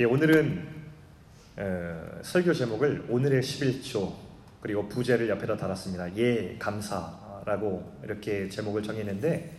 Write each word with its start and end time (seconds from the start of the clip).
예, 0.00 0.02
오늘은 0.02 0.66
어, 1.56 2.20
설교 2.22 2.52
제목을 2.52 3.06
오늘의 3.08 3.40
11조 3.42 4.12
그리고 4.60 4.88
부제를 4.88 5.28
옆에다 5.28 5.56
달았습니다. 5.56 6.16
예 6.16 6.56
감사라고 6.58 8.00
이렇게 8.02 8.48
제목을 8.48 8.82
정했는데 8.82 9.56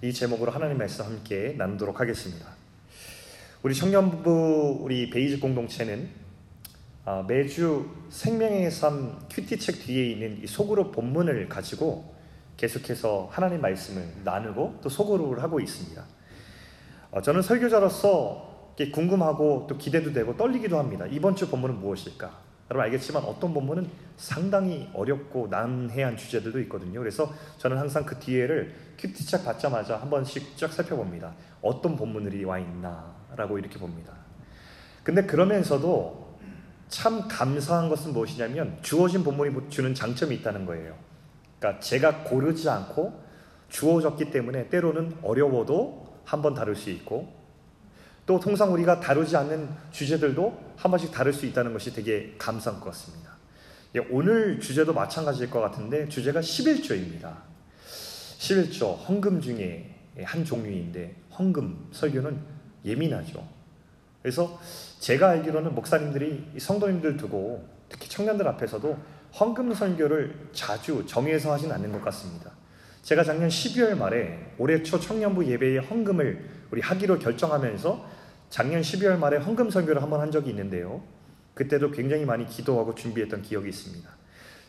이 0.00 0.10
제목으로 0.10 0.52
하나님 0.52 0.78
말씀 0.78 1.04
함께 1.04 1.54
나누도록 1.58 2.00
하겠습니다. 2.00 2.46
우리 3.62 3.74
청년부 3.74 4.78
우리 4.80 5.10
베이직 5.10 5.42
공동체는 5.42 6.08
어, 7.04 7.22
매주 7.28 7.86
생명의 8.08 8.70
삶 8.70 9.18
QT 9.28 9.58
책 9.58 9.80
뒤에 9.80 10.12
있는 10.12 10.42
이 10.42 10.46
소그룹 10.46 10.92
본문을 10.92 11.50
가지고 11.50 12.14
계속해서 12.56 13.28
하나님 13.30 13.60
말씀을 13.60 14.02
나누고 14.24 14.78
또 14.82 14.88
소그룹을 14.88 15.42
하고 15.42 15.60
있습니다. 15.60 16.02
어, 17.10 17.20
저는 17.20 17.42
설교자로서 17.42 18.53
궁금하고 18.92 19.66
또 19.68 19.78
기대도 19.78 20.12
되고 20.12 20.36
떨리기도 20.36 20.78
합니다. 20.78 21.06
이번 21.06 21.36
주 21.36 21.48
본문은 21.48 21.80
무엇일까? 21.80 22.44
여러분 22.70 22.84
알겠지만 22.86 23.22
어떤 23.24 23.52
본문은 23.52 23.88
상당히 24.16 24.88
어렵고 24.94 25.48
난해한 25.48 26.16
주제들도 26.16 26.58
있거든요. 26.62 26.98
그래서 26.98 27.32
저는 27.58 27.76
항상 27.76 28.04
그 28.04 28.18
뒤에를 28.18 28.74
큐티책 28.98 29.44
받자마자 29.44 29.96
한 29.98 30.08
번씩 30.08 30.56
쫙 30.56 30.72
살펴봅니다. 30.72 31.34
어떤 31.60 31.96
본문들이 31.96 32.44
와 32.44 32.58
있나라고 32.58 33.58
이렇게 33.58 33.78
봅니다. 33.78 34.12
근데 35.02 35.24
그러면서도 35.24 36.38
참 36.88 37.28
감사한 37.28 37.88
것은 37.88 38.12
무엇이냐면 38.12 38.78
주어진 38.82 39.22
본문이 39.22 39.68
주는 39.68 39.94
장점이 39.94 40.34
있다는 40.36 40.64
거예요. 40.64 40.94
그러니까 41.58 41.80
제가 41.80 42.24
고르지 42.24 42.68
않고 42.68 43.22
주어졌기 43.68 44.30
때문에 44.30 44.68
때로는 44.68 45.18
어려워도 45.22 46.22
한번 46.24 46.54
다룰 46.54 46.76
수 46.76 46.90
있고 46.90 47.43
또 48.26 48.40
통상 48.40 48.72
우리가 48.72 49.00
다루지 49.00 49.36
않는 49.36 49.68
주제들도 49.90 50.74
한 50.76 50.90
번씩 50.90 51.12
다룰 51.12 51.32
수 51.32 51.44
있다는 51.46 51.72
것이 51.72 51.92
되게 51.92 52.34
감사한 52.38 52.80
것 52.80 52.86
같습니다. 52.90 53.30
예, 53.96 54.00
오늘 54.10 54.58
주제도 54.60 54.92
마찬가지일 54.92 55.50
것 55.50 55.60
같은데 55.60 56.08
주제가 56.08 56.40
11조입니다. 56.40 57.34
11조 58.38 59.06
헌금 59.06 59.40
중에 59.40 59.94
한 60.22 60.44
종류인데 60.44 61.14
헌금 61.38 61.88
설교는 61.92 62.38
예민하죠. 62.84 63.46
그래서 64.22 64.58
제가 65.00 65.30
알기로는 65.30 65.74
목사님들이 65.74 66.52
성도님들 66.58 67.16
두고 67.18 67.68
특히 67.88 68.08
청년들 68.08 68.48
앞에서도 68.48 68.98
헌금 69.38 69.74
설교를 69.74 70.48
자주 70.52 71.04
정해서 71.06 71.52
하진 71.52 71.70
않는 71.70 71.92
것 71.92 72.02
같습니다. 72.04 72.52
제가 73.02 73.22
작년 73.22 73.48
12월 73.48 73.96
말에 73.96 74.54
올해 74.56 74.82
초 74.82 74.98
청년부 74.98 75.44
예배의 75.46 75.80
헌금을 75.80 76.48
우리 76.70 76.80
하기로 76.80 77.18
결정하면서 77.18 78.23
작년 78.50 78.82
12월 78.82 79.18
말에 79.18 79.38
헌금 79.38 79.70
설교를 79.70 80.02
한 80.02 80.10
번 80.10 80.20
한 80.20 80.30
적이 80.30 80.50
있는데요. 80.50 81.02
그때도 81.54 81.90
굉장히 81.90 82.24
많이 82.24 82.46
기도하고 82.46 82.94
준비했던 82.94 83.42
기억이 83.42 83.68
있습니다. 83.68 84.08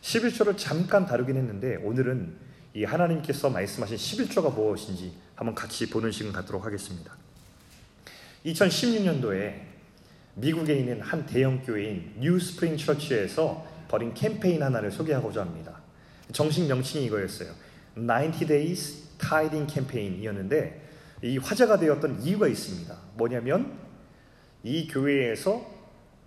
11조를 0.02 0.56
잠깐 0.56 1.06
다루긴 1.06 1.36
했는데 1.36 1.76
오늘은 1.76 2.36
이 2.74 2.84
하나님께서 2.84 3.50
말씀하신 3.50 3.96
11조가 3.96 4.54
무엇인지 4.54 5.12
한번 5.34 5.54
같이 5.54 5.88
보는 5.90 6.10
시간 6.12 6.32
갖도록 6.32 6.64
하겠습니다. 6.64 7.12
2016년도에 8.44 9.54
미국에 10.34 10.74
있는 10.76 11.00
한 11.00 11.26
대형 11.26 11.62
교회인 11.62 12.12
New 12.18 12.38
Spring 12.38 12.76
Church에서 12.76 13.66
벌인 13.88 14.12
캠페인 14.14 14.62
하나를 14.62 14.90
소개하고자 14.90 15.40
합니다. 15.40 15.80
정식 16.32 16.66
명칭이 16.66 17.06
이거였어요. 17.06 17.50
90 17.94 18.46
Days 18.46 19.16
Tithing 19.18 19.72
Campaign이었는데 19.72 20.85
이 21.22 21.38
화제가 21.38 21.78
되었던 21.78 22.22
이유가 22.22 22.48
있습니다. 22.48 22.96
뭐냐면 23.14 23.78
이 24.62 24.86
교회에서 24.88 25.64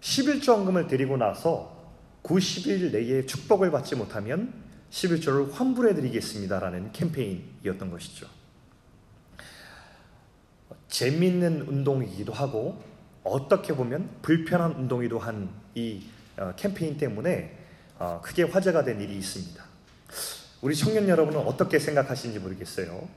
11조 0.02 0.25
헌금을 0.25 0.88
드리고 0.88 1.18
나서 1.18 1.78
90일 2.24 2.92
내에 2.92 3.26
축복을 3.26 3.72
받지 3.72 3.96
못하면 3.96 4.54
11조를 4.92 5.52
환불해 5.52 5.94
드리겠습니다. 5.94 6.60
라는 6.60 6.92
캠페인이었던 6.92 7.92
것이죠. 7.92 8.28
재밌는 10.88 11.62
운동이기도 11.62 12.34
하고 12.34 12.82
어떻게 13.24 13.76
보면 13.76 14.10
불편한 14.22 14.72
운동이기도 14.72 15.20
한이 15.20 16.10
어, 16.38 16.54
캠페인 16.56 16.98
때문에 16.98 17.58
어, 18.00 18.22
크게 18.24 18.44
화제가 18.44 18.84
된 18.84 19.00
일이 19.02 19.18
있습니다. 19.18 19.64
우리 20.62 20.76
청년 20.76 21.08
여러분은 21.08 21.40
어떻게 21.40 21.78
생각하시는지 21.78 22.40
모르겠어요. 22.40 23.08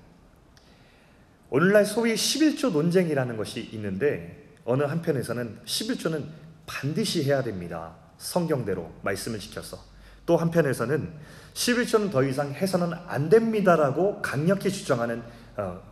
오늘날 1.54 1.84
소위 1.84 2.14
11조 2.14 2.72
논쟁이라는 2.72 3.36
것이 3.36 3.68
있는데 3.74 4.54
어느 4.64 4.84
한편에서는 4.84 5.58
11조는 5.66 6.24
반드시 6.64 7.24
해야 7.24 7.42
됩니다. 7.42 7.94
성경대로 8.16 8.90
말씀을 9.02 9.38
지켜서. 9.38 9.78
또 10.24 10.38
한편에서는 10.38 11.12
11조는 11.52 12.10
더 12.10 12.24
이상 12.24 12.54
해서는 12.54 12.94
안 13.06 13.28
됩니다라고 13.28 14.22
강력히 14.22 14.70
주장하는 14.70 15.22
어, 15.58 15.82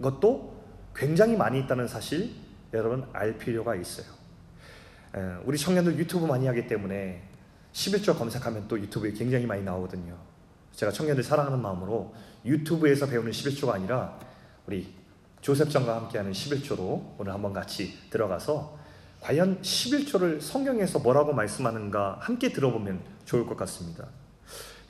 것도 0.00 0.62
굉장히 0.94 1.34
많이 1.36 1.58
있다는 1.58 1.88
사실 1.88 2.30
여러분 2.72 3.04
알 3.12 3.36
필요가 3.38 3.74
있어요. 3.74 4.06
에, 5.16 5.20
우리 5.44 5.58
청년들 5.58 5.98
유튜브 5.98 6.26
많이 6.26 6.46
하기 6.46 6.68
때문에 6.68 7.24
11조 7.72 8.16
검색하면 8.16 8.68
또 8.68 8.78
유튜브에 8.78 9.10
굉장히 9.14 9.46
많이 9.46 9.64
나오거든요. 9.64 10.16
제가 10.70 10.92
청년들 10.92 11.24
사랑하는 11.24 11.60
마음으로 11.60 12.14
유튜브에서 12.44 13.08
배우는 13.08 13.32
11조가 13.32 13.70
아니라 13.70 14.30
우리 14.66 14.92
조셉정과 15.40 15.96
함께하는 15.96 16.32
11조로 16.32 17.14
오늘 17.18 17.32
한번 17.32 17.52
같이 17.52 17.98
들어가서 18.10 18.78
과연 19.20 19.60
11조를 19.62 20.40
성경에서 20.40 21.00
뭐라고 21.00 21.32
말씀하는가 21.32 22.18
함께 22.20 22.52
들어보면 22.52 23.00
좋을 23.24 23.46
것 23.46 23.56
같습니다. 23.58 24.06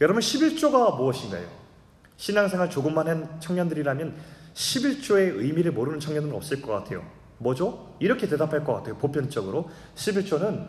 여러분 0.00 0.21
11조가 0.21 0.97
무엇인가요? 0.97 1.47
신앙생활 2.16 2.71
조금만 2.71 3.09
한 3.09 3.41
청년들이라면 3.41 4.15
11조의 4.55 5.38
의미를 5.38 5.72
모르는 5.72 6.00
청년은 6.00 6.34
없을 6.34 6.61
것 6.61 6.72
같아요. 6.72 7.05
뭐죠? 7.38 7.94
이렇게 7.99 8.28
대답할 8.28 8.65
것 8.65 8.75
같아요. 8.75 8.97
보편적으로 8.99 9.71
11조는 9.94 10.69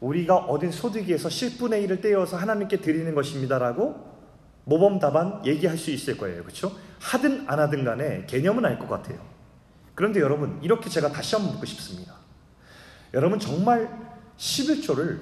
우리가 0.00 0.36
얻은 0.36 0.72
소득에서 0.72 1.28
10분의 1.28 1.86
1을 1.86 2.02
떼어서 2.02 2.36
하나님께 2.36 2.78
드리는 2.78 3.14
것입니다라고 3.14 4.19
모범 4.64 4.98
답안 4.98 5.44
얘기할 5.46 5.76
수 5.78 5.90
있을 5.90 6.16
거예요. 6.16 6.42
그렇죠? 6.42 6.72
하든 7.00 7.44
안 7.48 7.58
하든 7.58 7.84
간에 7.84 8.26
개념은 8.26 8.64
알 8.64 8.78
것 8.78 8.88
같아요. 8.88 9.18
그런데 9.94 10.20
여러분, 10.20 10.58
이렇게 10.62 10.88
제가 10.88 11.10
다시 11.12 11.34
한번 11.34 11.52
묻고 11.54 11.66
싶습니다. 11.66 12.14
여러분 13.12 13.38
정말 13.38 13.90
11조를 14.38 15.20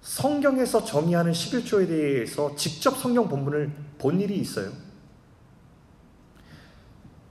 성경에서 0.00 0.84
정의하는 0.84 1.32
11조에 1.32 1.88
대해서 1.88 2.54
직접 2.54 2.96
성경 2.96 3.28
본문을 3.28 3.72
본 3.98 4.20
일이 4.20 4.36
있어요? 4.38 4.70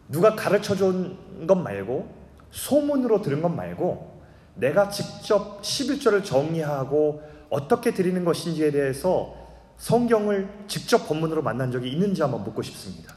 누가 0.09 0.35
가르쳐 0.35 0.75
준 0.75 1.47
것 1.47 1.55
말고 1.55 2.13
소문으로 2.51 3.21
들은 3.21 3.41
것 3.41 3.49
말고 3.49 4.21
내가 4.55 4.89
직접 4.89 5.61
11조를 5.61 6.23
정의하고 6.23 7.21
어떻게 7.49 7.93
드리는 7.93 8.23
것인지에 8.23 8.71
대해서 8.71 9.35
성경을 9.77 10.47
직접 10.67 11.07
본문으로 11.07 11.41
만난 11.41 11.71
적이 11.71 11.91
있는지 11.91 12.21
한번 12.21 12.43
묻고 12.43 12.61
싶습니다. 12.61 13.15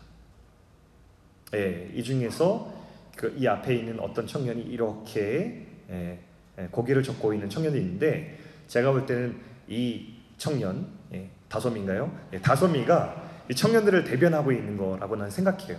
예, 1.55 1.91
이 1.95 2.03
중에서 2.03 2.79
그 3.19 3.35
이 3.37 3.47
앞에 3.49 3.75
있는 3.75 3.99
어떤 3.99 4.27
청년이 4.27 4.63
이렇게 4.63 5.67
예, 5.91 6.19
예, 6.59 6.69
고개를 6.71 7.03
젓고 7.03 7.35
있는 7.35 7.51
청년이 7.51 7.77
있는데 7.77 8.39
제가 8.69 8.93
볼 8.93 9.07
때는 9.07 9.37
이 9.67 10.15
청년 10.37 10.87
예, 11.13 11.29
다솜인가요? 11.49 12.17
예, 12.33 12.41
다솜이가 12.41 13.29
이 13.51 13.55
청년들을 13.55 14.05
대변하고 14.05 14.53
있는 14.53 14.77
거라고 14.77 15.17
난 15.17 15.31
생각해요. 15.31 15.79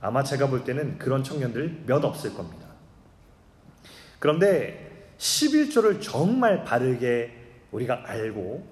아마 0.00 0.22
제가 0.22 0.48
볼 0.48 0.62
때는 0.64 0.98
그런 0.98 1.24
청년들 1.24 1.82
몇 1.86 2.04
없을 2.04 2.34
겁니다. 2.34 2.66
그런데 4.20 5.08
11조를 5.18 6.00
정말 6.00 6.62
바르게 6.64 7.32
우리가 7.72 8.02
알고 8.06 8.64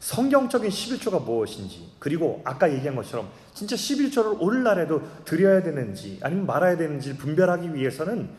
성경적인 0.00 0.70
11조가 0.70 1.22
무엇인지 1.22 1.92
그리고 1.98 2.40
아까 2.44 2.72
얘기한 2.72 2.96
것처럼 2.96 3.28
진짜 3.54 3.76
11조를 3.76 4.38
오늘날에도 4.40 5.02
드려야 5.24 5.62
되는지 5.62 6.18
아니면 6.22 6.46
말아야 6.46 6.76
되는지 6.76 7.16
분별하기 7.18 7.74
위해서는 7.74 8.30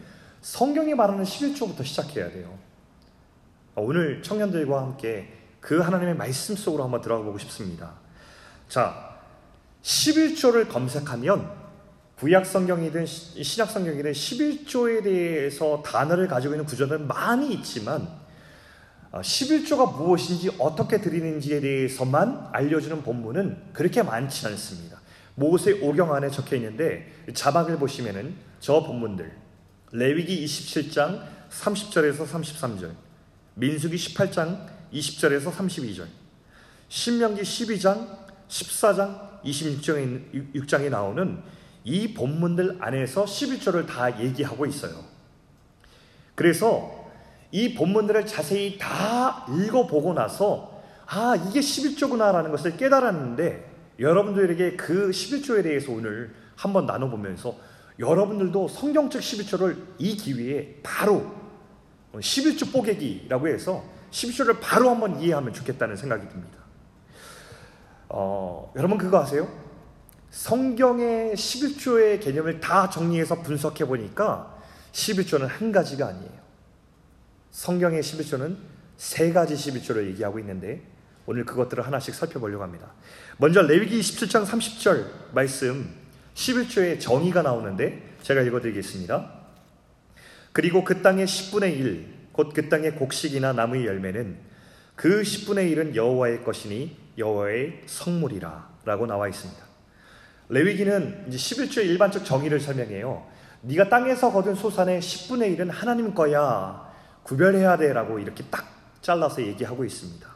성경이 0.42 0.96
말하는 0.96 1.24
11조부터 1.24 1.86
시작해야 1.86 2.32
돼요. 2.32 2.58
오늘 3.76 4.24
청년들과 4.24 4.82
함께 4.82 5.32
그 5.60 5.80
하나님의 5.80 6.16
말씀 6.16 6.56
속으로 6.56 6.84
한번 6.84 7.02
들어가 7.02 7.24
보고 7.24 7.38
싶습니다. 7.38 7.94
자, 8.68 9.20
11조를 9.84 10.68
검색하면 10.68 11.62
구약 12.18 12.46
성경이든 12.46 13.06
신약 13.06 13.70
성경이든 13.70 14.12
11조에 14.12 15.04
대해서 15.04 15.84
단어를 15.86 16.28
가지고 16.28 16.56
있는 16.56 16.66
구조는 16.66 17.08
많이 17.08 17.54
있지만 17.54 18.21
11조가 19.14 19.80
어, 19.80 19.86
무엇인지 19.88 20.52
어떻게 20.58 21.02
드리는지에 21.02 21.60
대해서만 21.60 22.50
알려주는 22.54 23.04
본문은 23.04 23.74
그렇게 23.74 24.04
많지 24.04 24.48
않습니다. 24.48 25.02
모세 25.36 25.74
오경 25.82 26.14
안에 26.14 26.30
적혀 26.30 26.56
있는데 26.56 27.12
자막을 27.34 27.78
보시면은 27.78 28.36
저 28.60 28.84
본문들 28.84 29.32
레위기 29.92 30.46
27장 30.46 31.24
30절에서 31.50 32.26
33절, 32.26 32.92
민수기 33.56 33.96
18장 33.96 34.66
20절에서 34.94 35.52
32절, 35.52 36.08
신명기 36.88 37.42
12장, 37.42 38.18
14장, 38.48 39.42
26장에, 39.44 40.54
6장에 40.56 40.90
나오는 40.90 41.42
이 41.84 42.14
본문들 42.14 42.78
안에서 42.80 43.26
11조를 43.26 43.88
다 43.88 44.22
얘기하고 44.22 44.66
있어요. 44.66 45.04
그래서 46.36 47.01
이 47.52 47.74
본문들을 47.74 48.26
자세히 48.26 48.78
다 48.78 49.46
읽어보고 49.50 50.14
나서 50.14 50.82
아, 51.08 51.36
이게 51.36 51.60
11조구나라는 51.60 52.52
것을 52.52 52.78
깨달았는데 52.78 53.70
여러분들에게 54.00 54.78
그 54.78 55.10
11조에 55.10 55.64
대해서 55.64 55.92
오늘 55.92 56.34
한번 56.56 56.86
나눠보면서 56.86 57.56
여러분들도 58.00 58.68
성경적 58.68 59.22
11조를 59.22 59.78
이 60.00 60.16
기회에 60.16 60.80
바로 60.82 61.26
11조 62.14 62.72
뽀개기라고 62.74 63.48
해서 63.48 63.84
11조를 64.12 64.58
바로 64.62 64.90
한번 64.90 65.20
이해하면 65.20 65.54
좋겠다는 65.54 65.96
생각이 65.96 66.28
듭니다. 66.30 66.58
어, 68.10 68.72
여러분 68.76 68.98
그거 68.98 69.20
아세요? 69.20 69.48
성경의 70.30 71.36
11조의 71.36 72.22
개념을 72.22 72.60
다 72.60 72.90
정리해서 72.90 73.42
분석해 73.42 73.86
보니까 73.86 74.58
11조는 74.92 75.48
한 75.48 75.72
가지가 75.72 76.08
아니에요. 76.08 76.42
성경의 77.52 78.02
11조는 78.02 78.56
세 78.98 79.32
가지 79.34 79.54
11조를 79.56 80.08
얘기하고 80.08 80.40
있는데 80.40 80.82
오늘 81.26 81.46
그것들을 81.46 81.86
하나씩 81.86 82.16
살펴보려고 82.16 82.64
합니다. 82.64 82.92
먼저 83.38 83.62
레위기 83.62 84.00
27장 84.00 84.46
30절 84.46 85.06
말씀 85.34 85.90
11조의 86.34 87.00
정의가 87.00 87.42
나오는데 87.42 88.16
제가 88.24 88.42
읽어드리겠습니다. 88.42 89.32
그리고 90.54 90.84
그 90.84 91.02
땅의 91.02 91.26
10분의 91.28 91.78
1, 91.78 92.22
곧 92.34 92.54
그 92.54 92.70
땅의 92.70 92.96
곡식이나 92.96 93.54
나무의 93.54 93.86
열매는 93.86 94.38
그 94.96 95.22
10분의 95.22 95.74
1은 95.76 95.96
여호와의 95.96 96.44
것이니 96.44 96.98
여호와의 97.18 97.84
성물이라 97.86 98.70
라고 98.86 99.06
나와 99.06 99.28
있습니다. 99.28 99.62
레위기는 100.50 101.26
이제 101.28 101.38
11조의 101.38 101.86
일반적 101.86 102.26
정의를 102.26 102.60
설명해요. 102.60 103.26
네가 103.62 103.90
땅에서 103.90 104.32
거둔 104.32 104.56
소산의 104.56 105.00
10분의 105.02 105.58
1은 105.58 105.70
하나님 105.70 106.14
거야. 106.14 106.91
구별해야 107.24 107.78
돼라고 107.78 108.20
이렇게 108.20 108.44
딱 108.50 108.68
잘라서 109.02 109.42
얘기하고 109.42 109.84
있습니다. 109.84 110.28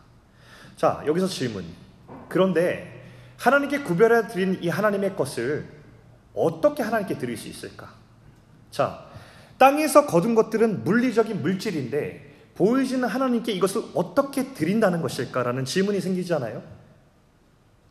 자, 0.75 1.03
여기서 1.05 1.27
질문. 1.27 1.65
그런데 2.29 3.03
하나님께 3.37 3.79
구별해 3.79 4.27
드린 4.27 4.59
이 4.61 4.69
하나님의 4.69 5.15
것을 5.15 5.67
어떻게 6.33 6.83
하나님께 6.83 7.17
드릴 7.17 7.37
수 7.37 7.47
있을까? 7.47 7.93
자, 8.71 9.05
땅에서 9.57 10.05
거둔 10.05 10.35
것들은 10.35 10.83
물리적인 10.83 11.41
물질인데 11.41 12.33
보이지는 12.55 13.07
하나님께 13.07 13.51
이것을 13.53 13.83
어떻게 13.93 14.53
드린다는 14.53 15.01
것일까라는 15.01 15.65
질문이 15.65 16.01
생기잖아요. 16.01 16.63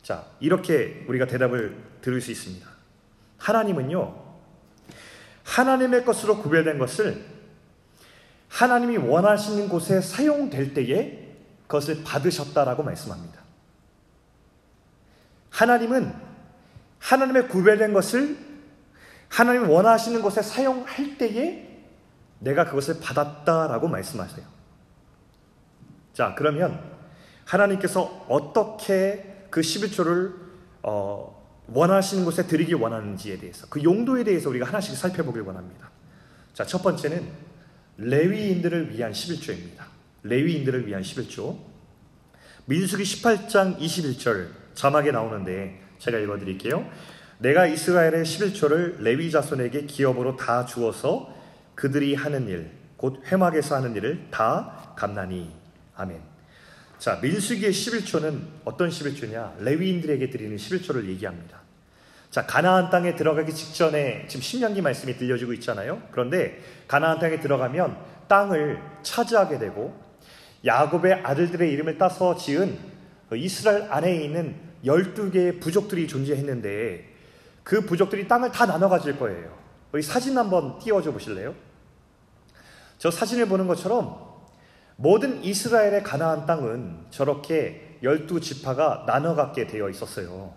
자, 0.02 0.26
이렇게 0.40 1.04
우리가 1.08 1.26
대답을 1.26 1.76
들을 2.02 2.20
수 2.20 2.30
있습니다. 2.30 2.66
하나님은요, 3.38 4.22
하나님의 5.44 6.04
것으로 6.04 6.38
구별된 6.38 6.78
것을 6.78 7.33
하나님이 8.54 8.98
원하시는 8.98 9.68
곳에 9.68 10.00
사용될 10.00 10.74
때에 10.74 11.34
그것을 11.66 12.04
받으셨다라고 12.04 12.84
말씀합니다. 12.84 13.40
하나님은 15.50 16.14
하나님의 17.00 17.48
구별된 17.48 17.92
것을 17.92 18.38
하나님이 19.28 19.66
원하시는 19.66 20.22
곳에 20.22 20.40
사용할 20.40 21.18
때에 21.18 21.82
내가 22.38 22.64
그것을 22.66 23.00
받았다라고 23.00 23.88
말씀하세요. 23.88 24.46
자, 26.12 26.36
그러면 26.38 26.80
하나님께서 27.44 28.24
어떻게 28.28 29.46
그 29.50 29.62
11조를 29.62 30.32
어, 30.84 31.44
원하시는 31.66 32.24
곳에 32.24 32.46
드리기 32.46 32.74
원하는지에 32.74 33.38
대해서 33.38 33.66
그 33.68 33.82
용도에 33.82 34.22
대해서 34.22 34.48
우리가 34.48 34.68
하나씩 34.68 34.96
살펴보길 34.96 35.42
원합니다. 35.42 35.90
자, 36.52 36.64
첫 36.64 36.82
번째는 36.84 37.43
레위인들을 37.96 38.90
위한 38.90 39.12
11조입니다. 39.12 39.84
레위인들을 40.22 40.86
위한 40.86 41.02
11조. 41.02 41.58
민수기 42.66 43.02
18장 43.02 43.78
21절 43.78 44.48
자막에 44.74 45.12
나오는데 45.12 45.80
제가 45.98 46.18
읽어 46.18 46.38
드릴게요. 46.38 46.88
내가 47.38 47.66
이스라엘의 47.66 48.24
11조를 48.24 49.00
레위 49.00 49.30
자손에게 49.30 49.86
기업으로 49.86 50.36
다 50.36 50.64
주어서 50.64 51.34
그들이 51.74 52.14
하는 52.14 52.48
일, 52.48 52.70
곧 52.96 53.20
회막에서 53.30 53.76
하는 53.76 53.94
일을 53.96 54.28
다 54.30 54.94
감나니. 54.96 55.50
아멘. 55.96 56.20
자, 56.98 57.18
민수기의 57.20 57.72
11조는 57.72 58.40
어떤 58.64 58.88
11조냐? 58.88 59.58
레위인들에게 59.58 60.30
드리는 60.30 60.56
11조를 60.56 61.06
얘기합니다. 61.06 61.63
자, 62.34 62.44
가나안 62.44 62.90
땅에 62.90 63.14
들어가기 63.14 63.54
직전에 63.54 64.26
지금 64.26 64.42
신명기 64.42 64.82
말씀이 64.82 65.16
들려주고 65.16 65.52
있잖아요. 65.52 66.02
그런데 66.10 66.60
가나안 66.88 67.20
땅에 67.20 67.38
들어가면 67.38 67.96
땅을 68.26 68.82
차지하게 69.04 69.60
되고 69.60 69.96
야곱의 70.64 71.20
아들들의 71.22 71.70
이름을 71.70 71.96
따서 71.96 72.34
지은 72.34 72.76
그 73.28 73.36
이스라엘 73.36 73.86
안에 73.88 74.16
있는 74.16 74.56
12개의 74.84 75.60
부족들이 75.60 76.08
존재했는데 76.08 77.08
그 77.62 77.82
부족들이 77.82 78.26
땅을 78.26 78.50
다 78.50 78.66
나눠 78.66 78.88
가질 78.88 79.16
거예요. 79.16 79.56
여기 79.94 80.02
사진 80.02 80.36
한번 80.36 80.80
띄워줘 80.80 81.12
보실래요? 81.12 81.54
저 82.98 83.12
사진을 83.12 83.46
보는 83.46 83.68
것처럼 83.68 84.18
모든 84.96 85.44
이스라엘의 85.44 86.02
가나안 86.02 86.46
땅은 86.46 87.06
저렇게 87.10 87.98
열두 88.02 88.40
지파가 88.40 89.04
나눠 89.06 89.36
갖게 89.36 89.68
되어 89.68 89.88
있었어요. 89.88 90.52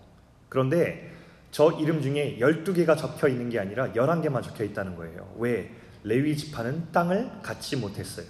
그런데 0.49 1.15
저 1.57 1.71
이름 1.71 2.03
중에 2.03 2.37
12개가 2.39 2.95
적혀 2.95 3.27
있는 3.27 3.49
게 3.49 3.57
아니라 3.57 3.91
11개만 3.93 4.43
적혀 4.43 4.63
있다는 4.63 4.95
거예요. 4.95 5.33
왜? 5.39 5.71
레위 6.03 6.37
지파는 6.37 6.91
땅을 6.91 7.31
갖지 7.41 7.77
못했어요. 7.77 8.27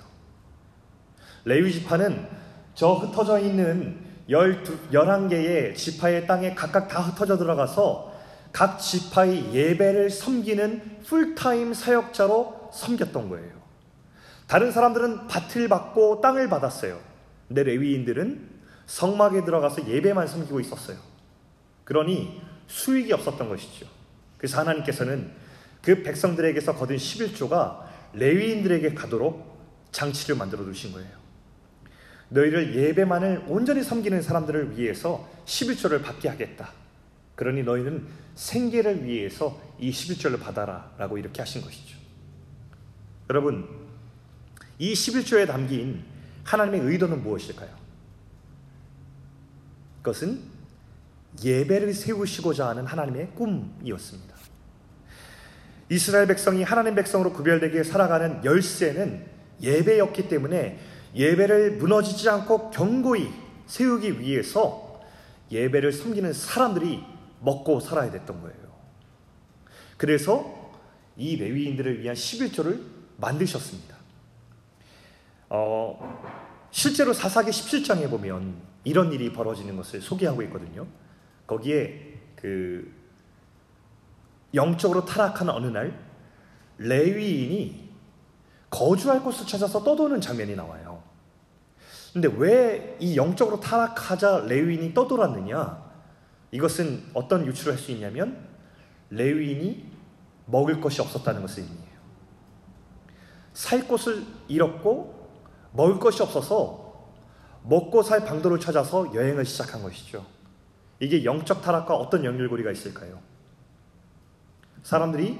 레위 1.43 1.73
지파는 1.73 2.25
저 2.73 2.93
흩어져 2.93 3.39
있는 3.39 3.99
12, 4.29 4.93
11개의 4.93 5.75
지파의 5.75 6.25
땅에 6.25 6.55
각각 6.55 6.87
다 6.87 7.01
흩어져 7.01 7.37
들어가서 7.37 8.13
각 8.53 8.79
지파의 8.79 9.53
예배를 9.53 10.09
섬기는 10.09 10.99
풀타임 11.03 11.73
사역자로 11.73 12.69
섬겼던 12.71 13.27
거예요. 13.27 13.51
다른 14.47 14.71
사람들은 14.71 15.27
밭을 15.27 15.67
받고 15.67 16.21
땅을 16.21 16.47
받았어요. 16.47 16.97
근데 17.49 17.63
레위인들은 17.63 18.49
성막에 18.85 19.43
들어가서 19.43 19.85
예배만 19.85 20.27
섬기고 20.27 20.61
있었어요. 20.61 20.97
그러니 21.83 22.46
수익이 22.67 23.11
없었던 23.13 23.49
것이죠. 23.49 23.87
그래서 24.37 24.59
하나님께서는 24.59 25.31
그 25.81 26.03
백성들에게서 26.03 26.75
거둔 26.75 26.97
11조가 26.97 27.85
레위인들에게 28.13 28.93
가도록 28.93 29.57
장치를 29.91 30.35
만들어 30.35 30.63
두신 30.63 30.91
거예요. 30.91 31.09
너희를 32.29 32.75
예배만을 32.75 33.45
온전히 33.47 33.83
섬기는 33.83 34.21
사람들을 34.21 34.77
위해서 34.77 35.29
11조를 35.45 36.03
받게 36.03 36.27
하겠다. 36.27 36.71
그러니 37.35 37.63
너희는 37.63 38.05
생계를 38.35 39.05
위해서 39.05 39.59
이 39.79 39.91
11조를 39.91 40.39
받아라. 40.39 40.91
라고 40.97 41.17
이렇게 41.17 41.41
하신 41.41 41.61
것이죠. 41.61 41.97
여러분, 43.29 43.67
이 44.79 44.93
11조에 44.93 45.47
담긴 45.47 46.03
하나님의 46.43 46.81
의도는 46.81 47.23
무엇일까요? 47.23 47.69
그것은 50.01 50.56
예배를 51.43 51.93
세우시고자 51.93 52.69
하는 52.69 52.85
하나님의 52.85 53.31
꿈이었습니다. 53.35 54.35
이스라엘 55.89 56.27
백성이 56.27 56.63
하나님 56.63 56.95
백성으로 56.95 57.31
구별되게 57.31 57.83
살아가는 57.83 58.43
열쇠는 58.43 59.25
예배였기 59.61 60.27
때문에 60.27 60.79
예배를 61.15 61.77
무너지지 61.77 62.29
않고 62.29 62.71
견고히 62.71 63.31
세우기 63.67 64.19
위해서 64.19 65.01
예배를 65.51 65.93
섬기는 65.93 66.33
사람들이 66.33 67.03
먹고 67.41 67.79
살아야 67.79 68.11
됐던 68.11 68.41
거예요. 68.41 68.57
그래서 69.97 70.71
이 71.15 71.35
레위인들을 71.37 72.01
위한 72.01 72.15
11조를 72.15 72.81
만드셨습니다. 73.17 73.95
어, 75.49 76.67
실제로 76.71 77.13
사사기 77.13 77.51
17장에 77.51 78.09
보면 78.09 78.55
이런 78.83 79.11
일이 79.11 79.31
벌어지는 79.31 79.75
것을 79.77 80.01
소개하고 80.01 80.41
있거든요. 80.43 80.85
거기에 81.47 82.19
그 82.35 82.93
영적으로 84.53 85.05
타락한 85.05 85.49
어느 85.49 85.67
날 85.67 85.97
레위인이 86.77 87.87
거주할 88.69 89.23
곳을 89.23 89.47
찾아서 89.47 89.83
떠도는 89.83 90.21
장면이 90.21 90.55
나와요. 90.55 91.01
근데 92.13 92.27
왜 92.27 92.97
이 92.99 93.15
영적으로 93.15 93.59
타락하자 93.59 94.45
레위인이 94.47 94.93
떠돌았느냐? 94.93 95.85
이것은 96.51 97.03
어떤 97.13 97.45
유추를 97.45 97.73
할 97.73 97.79
수 97.79 97.91
있냐면 97.91 98.47
레위인이 99.09 99.91
먹을 100.45 100.81
것이 100.81 101.01
없었다는 101.01 101.41
것을 101.41 101.63
의미해요. 101.63 101.97
살 103.53 103.87
곳을 103.87 104.25
잃었고 104.47 105.29
먹을 105.73 105.99
것이 105.99 106.23
없어서 106.23 107.07
먹고 107.63 108.01
살 108.01 108.23
방도를 108.25 108.59
찾아서 108.59 109.13
여행을 109.13 109.45
시작한 109.45 109.83
것이죠. 109.83 110.25
이게 110.99 111.23
영적 111.23 111.61
타락과 111.61 111.95
어떤 111.95 112.25
연결고리가 112.25 112.71
있을까요? 112.71 113.19
사람들이 114.83 115.37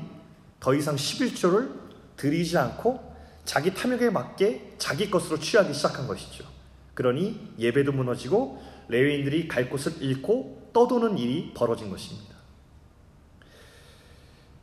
더 0.60 0.74
이상 0.74 0.96
11조를 0.96 1.72
드리지 2.16 2.58
않고 2.58 3.16
자기 3.46 3.74
탐욕에 3.74 4.10
맞게 4.10 4.76
자기 4.78 5.10
것으로 5.10 5.40
취하기 5.40 5.74
시작한 5.74 6.08
것이죠. 6.08 6.44
그러니 6.94 7.54
예배도 7.58 7.92
무너지고 7.92 8.62
레위인들이 8.90 9.48
갈 9.48 9.70
곳을 9.70 10.02
잃고 10.02 10.72
떠도는 10.74 11.18
일이 11.18 11.54
벌어진 11.54 11.90
것입니다. 11.90 12.36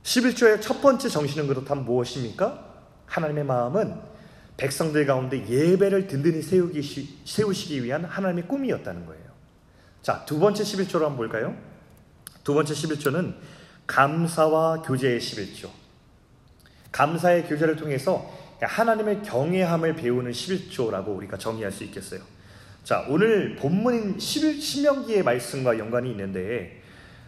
11조의 0.02 0.60
첫 0.60 0.82
번째 0.82 1.08
정신은 1.08 1.48
그렇다면 1.48 1.84
무엇입니까? 1.84 2.72
하나님의 3.06 3.44
마음은 3.44 4.00
백성들 4.56 5.06
가운데 5.06 5.48
예배를 5.48 6.06
든든히 6.06 6.42
세우기, 6.42 7.22
세우시기 7.24 7.82
위한 7.84 8.04
하나님의 8.04 8.46
꿈이었다는 8.46 9.06
거예요. 9.06 9.23
자, 10.04 10.22
두 10.26 10.38
번째 10.38 10.62
11조로 10.62 11.00
한번 11.00 11.16
볼까요? 11.16 11.56
두 12.44 12.52
번째 12.52 12.74
11조는 12.74 13.36
감사와 13.86 14.82
교제의 14.82 15.18
11조. 15.18 15.70
감사의 16.92 17.46
교제를 17.46 17.76
통해서 17.76 18.30
하나님의 18.60 19.22
경외함을 19.22 19.96
배우는 19.96 20.30
11조라고 20.30 21.16
우리가 21.16 21.38
정의할 21.38 21.72
수 21.72 21.84
있겠어요. 21.84 22.20
자, 22.84 23.06
오늘 23.08 23.56
본문인 23.56 24.18
11, 24.18 24.60
신명기의 24.60 25.22
말씀과 25.22 25.78
연관이 25.78 26.10
있는데, 26.10 26.82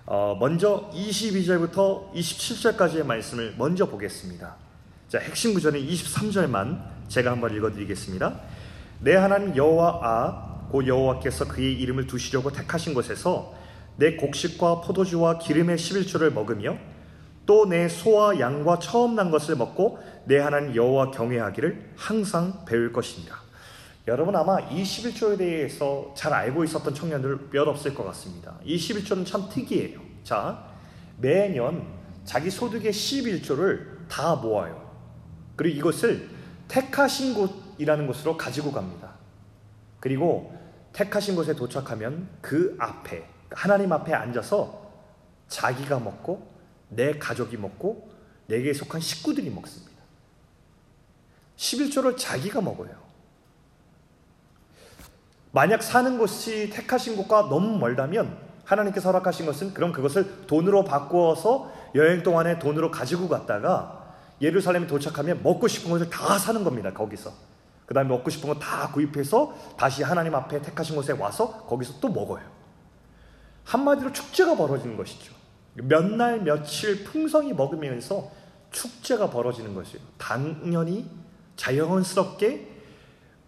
어, 0.05 0.37
먼저 0.39 0.91
22절부터 0.93 2.13
27절까지의 2.13 3.07
말씀을 3.07 3.55
먼저 3.57 3.87
보겠습니다. 3.87 4.55
자, 5.09 5.19
핵심 5.19 5.55
구절은 5.55 5.81
23절만 5.81 7.09
제가 7.09 7.31
한번 7.31 7.57
읽어드리겠습니다. 7.57 8.39
내 9.01 9.15
하나님 9.15 9.57
여호와 9.57 10.01
아, 10.03 10.46
고 10.69 10.87
여호와께서 10.87 11.49
그의 11.49 11.75
이름을 11.81 12.07
두시려고 12.07 12.51
택하신 12.51 12.95
곳에서 12.95 13.55
내 13.97 14.17
곡식과 14.17 14.83
포도주와 14.83 15.39
기름의 15.39 15.77
11조를 15.77 16.33
먹으며 16.33 16.77
또 17.47 17.67
내 17.67 17.89
소와 17.89 18.41
양과 18.41 18.81
처음 18.81 19.15
난 19.15 19.31
것을 19.31 19.57
먹고 19.57 19.99
내 20.25 20.39
하나님 20.39 20.75
여호와 20.75 21.13
경외하기를 21.13 21.93
항상 21.97 22.65
배울 22.67 22.93
것입니다. 22.93 23.37
여러분 24.09 24.37
아마 24.37 24.61
이 24.61 24.83
11조에 24.83 25.39
대해서 25.39 26.13
잘 26.17 26.33
알고 26.33 26.65
있었던 26.65 26.95
청년들 26.95 27.51
몇 27.51 27.67
없을 27.67 27.95
것 27.95 28.05
같습니다. 28.05 28.57
이 28.65 28.77
11조는 28.77 29.27
참 29.27 29.49
특이해요. 29.49 30.01
자, 30.23 30.65
매년 31.19 31.87
자기 32.25 32.51
소득의 32.51 32.93
11조를 32.93 34.09
다 34.09 34.37
모아요. 34.37 34.93
그리고 35.57 35.79
이것을 35.79 36.29
택하신 36.69 37.35
곳이라는 37.35 38.07
곳으로 38.07 38.37
가지고 38.37 38.73
갑니다. 38.73 39.15
그리고 40.01 40.56
택하신 40.97 41.37
곳에 41.37 41.55
도착하면 41.55 42.27
그 42.41 42.75
앞에 42.79 43.29
하나님 43.51 43.93
앞에 43.93 44.15
앉아서 44.15 44.91
자기가 45.47 45.99
먹고 45.99 46.51
내 46.89 47.19
가족이 47.19 47.59
먹고 47.59 48.11
내게 48.47 48.73
속한 48.73 49.03
식구들이 49.03 49.51
먹습니다. 49.51 49.93
11조를 51.59 52.17
자기가 52.17 52.63
먹어요. 52.63 52.97
만약 55.53 55.83
사는 55.83 56.17
곳이 56.17 56.71
택하신 56.71 57.17
곳과 57.17 57.51
너무 57.51 57.79
멀다면 57.79 58.39
하나님께서 58.65 59.11
허락하신 59.11 59.45
것은 59.45 59.75
그럼 59.75 59.93
그것을 59.93 60.47
돈으로 60.47 60.85
바꾸어서 60.85 61.73
여행 61.95 62.23
동안에 62.23 62.59
돈으로 62.59 62.91
가지고 62.91 63.29
갔다가 63.29 64.15
예루살렘에 64.41 64.87
도착하면 64.87 65.43
먹고 65.43 65.69
싶은 65.69 65.91
것을 65.91 66.09
다 66.09 66.39
사는 66.39 66.65
겁니다. 66.65 66.93
거기서. 66.95 67.56
그 67.87 67.95
다음에 67.95 68.09
먹고 68.09 68.31
싶은 68.31 68.49
거 68.53 68.59
다 68.59 68.91
구입해서 68.93 69.55
다시 69.79 70.03
하나님 70.03 70.35
앞에 70.35 70.61
택하신 70.61 70.97
곳에 70.97 71.13
와서 71.13 71.65
거기서 71.67 72.01
또 72.01 72.09
먹어요. 72.09 72.43
한마디로 73.65 74.13
축제가 74.13 74.57
벌어지는 74.57 74.97
것이죠. 74.97 75.35
몇 75.75 76.17
날 76.17 76.41
며칠 76.41 77.05
풍성히 77.05 77.53
먹으면서 77.53 78.31
축제가 78.71 79.31
벌어지는 79.31 79.75
것이에요. 79.75 80.05
당연히 80.19 81.09
자연스럽게 81.57 82.75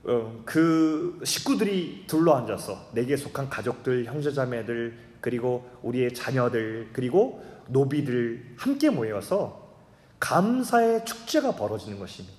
어, 0.05 0.43
그 0.45 1.21
식구들이 1.25 2.05
둘러앉아서 2.07 2.91
내게 2.93 3.17
속한 3.17 3.51
가족들, 3.51 4.05
형제자매들, 4.07 4.97
그리고 5.21 5.69
우리의 5.83 6.15
자녀들, 6.15 6.91
그리고 6.93 7.45
노비들 7.69 8.55
함께 8.57 8.89
모여서 8.91 9.75
감사의 10.21 11.05
축제가 11.05 11.53
벌어지는 11.57 11.99
것입니다. 11.99 12.38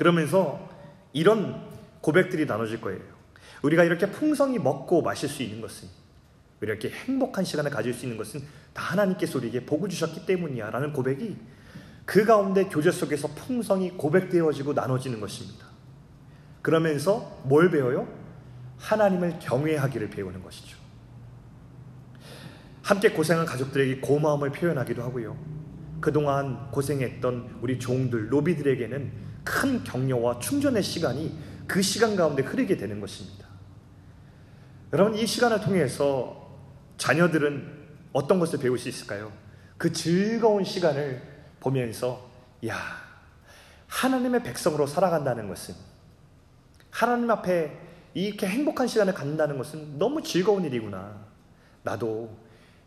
그러면서 0.00 0.66
이런 1.12 1.60
고백들이 2.00 2.46
나눠질 2.46 2.80
거예요. 2.80 3.02
우리가 3.60 3.84
이렇게 3.84 4.10
풍성히 4.10 4.58
먹고 4.58 5.02
마실 5.02 5.28
수 5.28 5.42
있는 5.42 5.60
것은 5.60 5.88
이렇게 6.62 6.88
행복한 6.88 7.44
시간을 7.44 7.70
가질 7.70 7.92
수 7.92 8.06
있는 8.06 8.16
것은 8.16 8.40
다 8.72 8.82
하나님께서 8.82 9.36
우리에게 9.36 9.66
복을 9.66 9.90
주셨기 9.90 10.24
때문이야 10.24 10.70
라는 10.70 10.94
고백이 10.94 11.36
그 12.06 12.24
가운데 12.24 12.64
교제 12.64 12.90
속에서 12.90 13.28
풍성히 13.28 13.90
고백되어지고 13.90 14.72
나눠지는 14.72 15.20
것입니다. 15.20 15.66
그러면서 16.62 17.38
뭘 17.44 17.70
배워요? 17.70 18.08
하나님을 18.78 19.38
경외하기를 19.38 20.08
배우는 20.08 20.42
것이죠. 20.42 20.78
함께 22.80 23.10
고생한 23.10 23.44
가족들에게 23.44 24.00
고마움을 24.00 24.50
표현하기도 24.52 25.02
하고요. 25.02 25.36
그동안 26.00 26.70
고생했던 26.70 27.58
우리 27.60 27.78
종들, 27.78 28.32
로비들에게는 28.32 29.29
큰 29.44 29.82
격려와 29.84 30.38
충전의 30.38 30.82
시간이 30.82 31.36
그 31.66 31.82
시간 31.82 32.16
가운데 32.16 32.42
흐르게 32.42 32.76
되는 32.76 33.00
것입니다. 33.00 33.46
여러분, 34.92 35.16
이 35.16 35.26
시간을 35.26 35.60
통해서 35.60 36.58
자녀들은 36.96 37.80
어떤 38.12 38.40
것을 38.40 38.58
배울 38.58 38.78
수 38.78 38.88
있을까요? 38.88 39.32
그 39.78 39.92
즐거운 39.92 40.64
시간을 40.64 41.22
보면서, 41.60 42.30
야, 42.66 42.76
하나님의 43.86 44.42
백성으로 44.42 44.86
살아간다는 44.86 45.48
것은 45.48 45.74
하나님 46.90 47.30
앞에 47.30 47.78
이렇게 48.14 48.46
행복한 48.46 48.86
시간을 48.88 49.14
갖는다는 49.14 49.56
것은 49.58 49.98
너무 49.98 50.22
즐거운 50.22 50.64
일이구나. 50.64 51.24
나도 51.82 52.36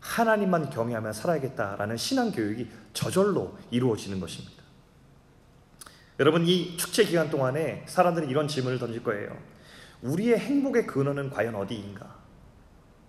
하나님만 0.00 0.70
경외하며 0.70 1.12
살아야겠다라는 1.12 1.96
신앙 1.96 2.30
교육이 2.30 2.70
저절로 2.92 3.56
이루어지는 3.70 4.20
것입니다. 4.20 4.63
여러분 6.20 6.46
이 6.46 6.76
축제 6.76 7.04
기간 7.04 7.28
동안에 7.28 7.84
사람들이 7.86 8.28
이런 8.28 8.46
질문을 8.46 8.78
던질 8.78 9.02
거예요. 9.02 9.36
우리의 10.02 10.38
행복의 10.38 10.86
근원은 10.86 11.30
과연 11.30 11.54
어디인가? 11.54 12.14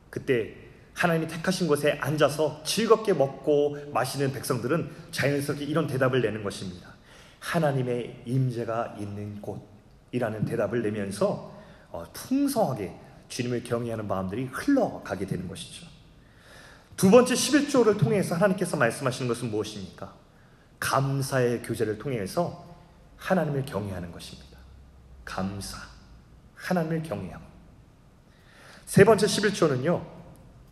그때 0.10 0.56
하나님이 0.94 1.28
택하신 1.28 1.68
곳에 1.68 2.00
앉아서 2.02 2.64
즐겁게 2.64 3.14
먹고 3.14 3.78
마시는 3.94 4.32
백성들은 4.32 4.90
자연스럽게 5.12 5.66
이런 5.66 5.88
대답을 5.88 6.22
내는 6.22 6.44
것입니다. 6.44 6.96
하나님의 7.40 8.24
임재가 8.26 8.96
있는 8.98 9.42
곳이라는 9.42 10.46
대답을 10.46 10.82
내면서 10.82 11.54
어, 11.92 12.06
풍성하게 12.14 12.96
주님을 13.28 13.64
경외하는 13.64 14.08
마음들이 14.08 14.46
흘러가게 14.46 15.28
되는 15.28 15.48
것이죠. 15.48 15.86
두 16.98 17.12
번째 17.12 17.34
11조를 17.34 18.00
통해서 18.00 18.36
하나님께서 18.36 18.78
말씀하시는 18.78 19.28
것은 19.28 19.52
무엇입니까? 19.52 20.14
감사의 20.80 21.62
교제를 21.62 21.98
통해서 21.98 22.75
하나님을 23.18 23.66
경외하는 23.66 24.12
것입니다. 24.12 24.58
감사. 25.24 25.78
하나님을 26.56 27.04
경외함. 27.04 27.42
세 28.86 29.04
번째 29.04 29.26
11조는요. 29.26 30.06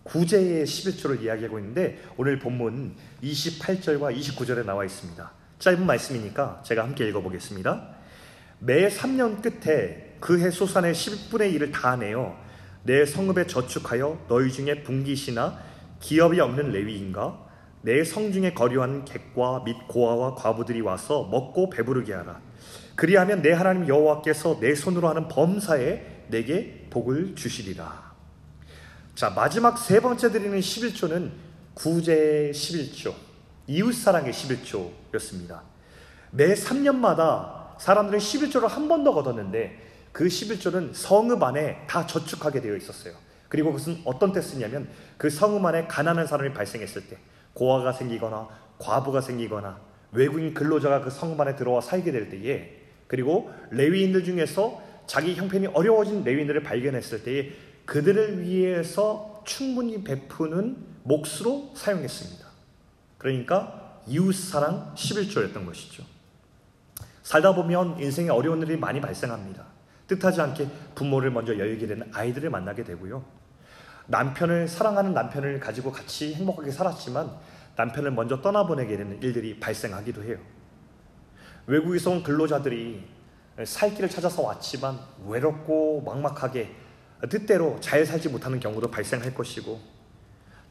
구제의 0.04 0.66
11조를 0.66 1.22
이야기하고 1.22 1.60
있는데 1.60 2.04
오늘 2.18 2.40
본문 2.40 2.96
28절과 3.24 4.16
29절에 4.18 4.66
나와 4.66 4.86
있습니다. 4.86 5.32
짧은 5.60 5.86
말씀이니까 5.86 6.62
제가 6.66 6.84
함께 6.84 7.08
읽어보겠습니다. 7.08 7.88
매 8.60 8.88
3년 8.88 9.42
끝에 9.42 10.18
그 10.20 10.40
해 10.40 10.52
소산의 10.52 10.94
10분의 10.94 11.54
1을 11.54 11.74
다 11.74 11.98
내어 11.98 12.38
내 12.84 13.06
성읍에 13.06 13.48
저축하여 13.48 14.26
너희 14.30 14.52
중에 14.52 14.84
분기시나 14.84 15.60
기업이 16.00 16.40
없는 16.40 16.72
레위인가 16.72 17.43
내 17.84 18.06
성중에 18.06 18.54
거류한 18.54 19.04
객과 19.04 19.64
및 19.66 19.76
고아와 19.90 20.36
과부들이 20.36 20.80
와서 20.80 21.28
먹고 21.30 21.70
배부르게 21.70 22.14
하라. 22.14 22.40
그리하면 22.96 23.42
내 23.42 23.52
하나님 23.52 23.90
여호와께서 23.90 24.60
내 24.62 24.74
손으로 24.74 25.10
하는 25.10 25.28
범사에 25.28 26.26
내게 26.30 26.88
복을 26.90 27.36
주시리라. 27.36 28.14
자, 29.16 29.32
마지막 29.32 29.78
세 29.78 30.00
번째 30.00 30.32
드리는 30.32 30.58
11조는 30.58 31.32
구제 31.74 32.52
11조, 32.54 33.14
이웃사랑의 33.68 34.32
11조였습니다. 34.32 35.60
매 36.32 36.54
3년마다 36.54 37.78
사람들은 37.80 38.18
11조를 38.18 38.70
한 38.70 38.88
번더 38.88 39.14
거뒀는데 39.14 39.78
그 40.14 40.28
11조는 40.28 40.94
성읍 40.94 41.44
안에 41.44 41.86
다 41.88 42.08
저축하게 42.08 42.62
되어 42.62 42.78
있었어요. 42.78 43.14
그리고 43.50 43.74
그것은 43.74 44.02
어떤 44.06 44.32
때 44.32 44.42
쓰냐면 44.42 44.88
그 45.18 45.30
성읍 45.30 45.66
안에 45.66 45.88
가난한 45.88 46.28
사람이 46.28 46.54
발생했을 46.54 47.08
때 47.08 47.18
고아가 47.54 47.92
생기거나 47.92 48.48
과부가 48.80 49.22
생기거나 49.22 49.80
외국인 50.12 50.54
근로자가 50.54 51.02
그 51.02 51.10
성반에 51.10 51.56
들어와 51.56 51.82
살게 51.82 52.12
될 52.12 52.30
때에 52.30 52.82
그리고 53.08 53.52
레위인들 53.72 54.24
중에서 54.24 54.82
자기 55.06 55.36
형편이 55.36 55.68
어려워진 55.68 56.24
레위인들을 56.24 56.64
발견했을 56.64 57.24
때에 57.24 57.52
그들을 57.86 58.42
위해서 58.42 59.42
충분히 59.46 60.04
베푸는 60.04 60.78
몫으로 61.04 61.74
사용했습니다. 61.76 62.48
그러니까 63.18 64.00
이웃사랑 64.08 64.94
11조였던 64.96 65.66
것이죠. 65.66 66.04
살다 67.24 67.56
보면 67.56 68.00
인생에 68.00 68.30
어려운 68.30 68.62
일이 68.62 68.78
많이 68.78 69.00
발생합니다. 69.02 69.66
뜻하지 70.08 70.42
않게 70.42 70.68
부모를 70.96 71.32
먼저 71.32 71.58
열게 71.58 71.88
되는 71.88 72.10
아이들을 72.14 72.50
만나게 72.50 72.84
되고요. 72.84 73.24
남편을 74.08 74.68
사랑하는 74.68 75.14
남편을 75.14 75.60
가지고 75.60 75.92
같이 75.92 76.34
행복하게 76.34 76.72
살았지만 76.72 77.32
남편을 77.76 78.12
먼저 78.12 78.42
떠나보내게 78.42 78.98
되는 78.98 79.22
일들이 79.22 79.60
발생하기도 79.60 80.24
해요. 80.24 80.38
외국에서 81.66 82.12
온 82.12 82.24
근로자들이 82.24 83.08
살 83.66 83.94
길을 83.94 84.10
찾아서 84.10 84.42
왔지만 84.42 85.00
외롭고 85.26 86.02
막막하게 86.02 86.76
뜻대로 87.30 87.78
잘 87.80 88.06
살지 88.06 88.30
못하는 88.30 88.60
경우도 88.60 88.92
발생할 88.92 89.34
것이고 89.34 89.80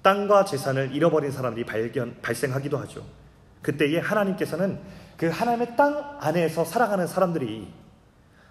땅과 0.02 0.44
재산을 0.44 0.94
잃어버린 0.94 1.30
사람들이 1.30 1.64
발견, 1.64 2.20
발생하기도 2.20 2.76
하죠. 2.78 3.06
그때에 3.62 3.98
하나님께서는 4.00 4.80
그 5.16 5.28
하나님의 5.28 5.76
땅 5.76 6.18
안에서 6.20 6.64
살아가는 6.64 7.06
사람들이 7.06 7.72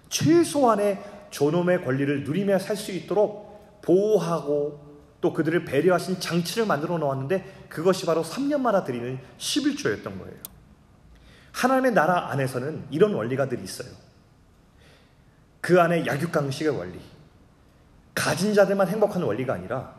최소한의 0.08 1.02
존엄의 1.30 1.84
권리를 1.84 2.24
누리며 2.24 2.58
살 2.58 2.76
수 2.76 2.92
있도록 2.92 3.51
보호하고 3.82 4.92
또 5.20 5.32
그들을 5.32 5.64
배려하신 5.64 6.20
장치를 6.20 6.66
만들어 6.66 6.98
놓았는데 6.98 7.66
그것이 7.68 8.06
바로 8.06 8.22
3년마다 8.22 8.84
드리는 8.84 9.18
11조였던 9.38 10.18
거예요. 10.18 10.34
하나님의 11.52 11.92
나라 11.92 12.30
안에서는 12.30 12.86
이런 12.90 13.14
원리가 13.14 13.48
늘 13.48 13.62
있어요. 13.62 13.88
그 15.60 15.80
안에 15.80 16.06
약육강식의 16.06 16.76
원리, 16.76 16.98
가진 18.14 18.52
자들만 18.52 18.88
행복한 18.88 19.22
원리가 19.22 19.54
아니라 19.54 19.94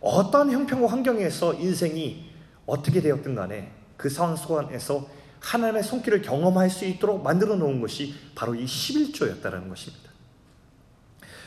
어떤 0.00 0.50
형평과 0.50 0.88
환경에서 0.88 1.54
인생이 1.54 2.30
어떻게 2.66 3.00
되었든 3.00 3.34
간에 3.34 3.72
그 3.96 4.10
상황 4.10 4.36
속에서 4.36 5.06
하나님의 5.40 5.82
손길을 5.82 6.22
경험할 6.22 6.70
수 6.70 6.84
있도록 6.84 7.22
만들어 7.22 7.54
놓은 7.54 7.80
것이 7.80 8.14
바로 8.34 8.54
이 8.54 8.64
11조였다는 8.64 9.68
것입니다. 9.68 10.03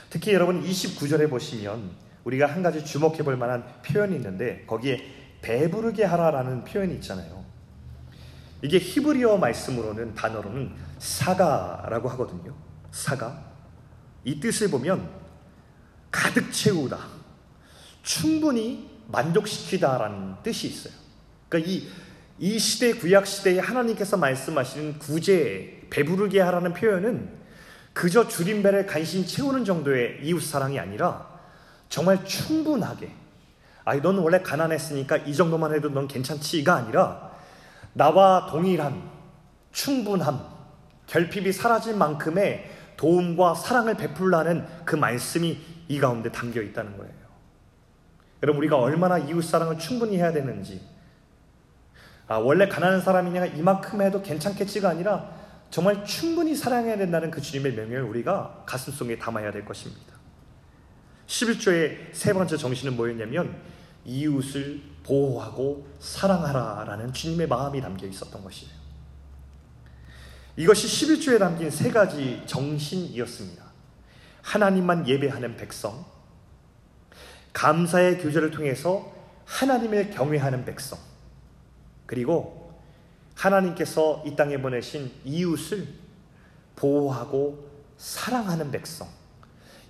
특히 0.10 0.34
여러분 0.34 0.64
29절에 0.64 1.30
보시면 1.30 1.92
우리가 2.24 2.46
한 2.46 2.64
가지 2.64 2.84
주목해 2.84 3.24
볼 3.24 3.38
만한 3.38 3.66
표현이 3.84 4.16
있는데 4.16 4.64
거기에 4.66 5.02
배부르게 5.42 6.04
하라라는 6.04 6.64
표현이 6.64 6.96
있잖아요. 6.96 7.46
이게 8.62 8.80
히브리어 8.80 9.38
말씀으로는 9.38 10.16
단어로는 10.16 10.72
사가라고 10.98 12.10
하거든요. 12.10 12.56
사가. 12.92 13.46
이 14.24 14.40
뜻을 14.40 14.70
보면 14.70 15.10
가득 16.12 16.52
채우다. 16.52 16.98
충분히 18.02 18.90
만족시키다라는 19.08 20.36
뜻이 20.44 20.68
있어요. 20.68 20.94
그러니까 21.48 21.72
이, 21.72 21.88
이 22.40 22.60
시대, 22.60 22.94
구약 22.94 23.28
시대에 23.28 23.60
하나님께서 23.60 24.18
말씀하시는 24.18 25.00
구제, 25.00 25.88
배부르게 25.90 26.42
하라는 26.42 26.74
표현은 26.74 27.37
그저 27.98 28.28
줄임배를 28.28 28.86
간신 28.86 29.26
채우는 29.26 29.66
정도의 29.66 30.20
이웃 30.22 30.40
사랑이 30.40 30.80
아니라 30.80 31.26
정말 31.90 32.24
충분하게 32.24 33.12
아니 33.84 34.02
넌 34.02 34.20
원래 34.20 34.40
가난했으니까 34.40 35.18
이 35.18 35.34
정도만 35.34 35.74
해도 35.74 35.90
넌 35.90 36.08
괜찮지가 36.08 36.76
아니라 36.76 37.32
나와 37.94 38.46
동일한 38.52 39.02
충분함 39.72 40.46
결핍이 41.08 41.52
사라질 41.52 41.96
만큼의 41.96 42.70
도움과 42.98 43.56
사랑을 43.56 43.96
베풀라는 43.96 44.68
그 44.86 44.96
말씀이 44.96 45.60
이 45.88 46.00
가운데 46.00 46.32
담겨 46.32 46.62
있다는 46.62 46.98
거예요. 46.98 47.14
여러분 48.44 48.60
우리가 48.60 48.78
얼마나 48.78 49.18
이웃 49.18 49.42
사랑을 49.42 49.80
충분히 49.80 50.18
해야 50.18 50.32
되는지 50.32 50.88
아 52.28 52.36
원래 52.36 52.68
가난한 52.68 53.02
사람이냐 53.02 53.46
이만큼 53.48 54.04
해도 54.04 54.22
괜찮겠지가 54.22 54.88
아니라 54.88 55.37
정말 55.70 56.06
충분히 56.06 56.56
사랑해야 56.56 56.98
된다는 56.98 57.30
그 57.30 57.42
주님의 57.42 57.74
명령을 57.74 58.10
우리가 58.10 58.64
가슴속에 58.66 59.18
담아야 59.20 59.52
될 59.52 59.66
것입니다. 59.66 60.14
11조의 61.28 62.14
세 62.14 62.34
번째 62.34 62.56
정신은 62.56 62.96
뭐였냐면 62.96 63.62
이웃을 64.06 64.82
보호하고 65.04 65.88
사랑하라라는 66.00 67.14
주님의 67.14 67.48
마음이 67.48 67.82
담겨 67.82 68.08
있었던 68.08 68.42
것이에요. 68.44 68.74
이것이 70.56 70.88
11조에 70.88 71.38
담긴 71.38 71.70
세 71.70 71.92
가지 71.92 72.42
정신이었습니다. 72.46 73.64
하나님만 74.42 75.08
예배하는 75.08 75.58
백성, 75.58 76.06
감사의 77.54 78.20
교제를 78.20 78.52
통해서 78.52 79.14
하나님을 79.46 80.12
경외하는 80.12 80.66
백성, 80.66 80.98
그리고 82.06 82.67
하나님께서 83.38 84.24
이 84.26 84.36
땅에 84.36 84.60
보내신 84.60 85.12
이웃을 85.24 85.88
보호하고 86.76 87.70
사랑하는 87.98 88.72
백성. 88.72 89.08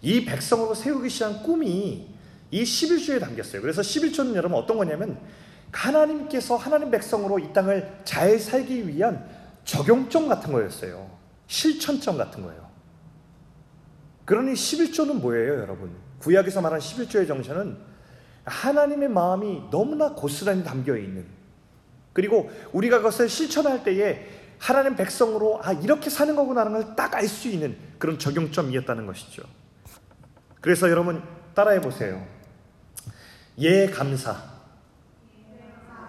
이 0.01 0.25
백성으로 0.25 0.73
세우기 0.73 1.09
시작한 1.09 1.41
꿈이 1.43 2.07
이 2.51 2.63
11조에 2.63 3.19
담겼어요. 3.19 3.61
그래서 3.61 3.81
11조는 3.81 4.35
여러분 4.35 4.57
어떤 4.57 4.77
거냐면 4.77 5.19
하나님께서 5.71 6.55
하나님 6.55 6.91
백성으로 6.91 7.39
이 7.39 7.51
땅을 7.53 8.01
잘 8.03 8.39
살기 8.39 8.87
위한 8.87 9.27
적용점 9.63 10.27
같은 10.27 10.51
거였어요. 10.51 11.09
실천점 11.47 12.17
같은 12.17 12.43
거예요. 12.43 12.67
그러니 14.25 14.53
11조는 14.53 15.21
뭐예요, 15.21 15.59
여러분? 15.59 15.95
구약에서 16.19 16.61
말한 16.61 16.79
11조의 16.79 17.27
정신은 17.27 17.77
하나님의 18.45 19.09
마음이 19.09 19.63
너무나 19.71 20.13
고스란히 20.13 20.63
담겨 20.63 20.97
있는 20.97 21.36
그리고 22.17 22.49
우리가 22.73 22.97
그것을 22.97 23.29
실천할 23.29 23.83
때에 23.83 24.27
하나님 24.57 24.95
백성으로 24.95 25.59
아 25.63 25.71
이렇게 25.71 26.09
사는 26.09 26.35
거구나라는 26.35 26.83
걸 26.83 26.95
딱 26.95 27.13
알 27.13 27.27
수 27.27 27.47
있는 27.47 27.77
그런 27.99 28.17
적용점이었다는 28.17 29.05
것이죠. 29.05 29.43
그래서 30.59 30.89
여러분 30.89 31.21
따라해 31.53 31.79
보세요. 31.79 32.25
예 33.59 33.85
감사. 33.91 34.35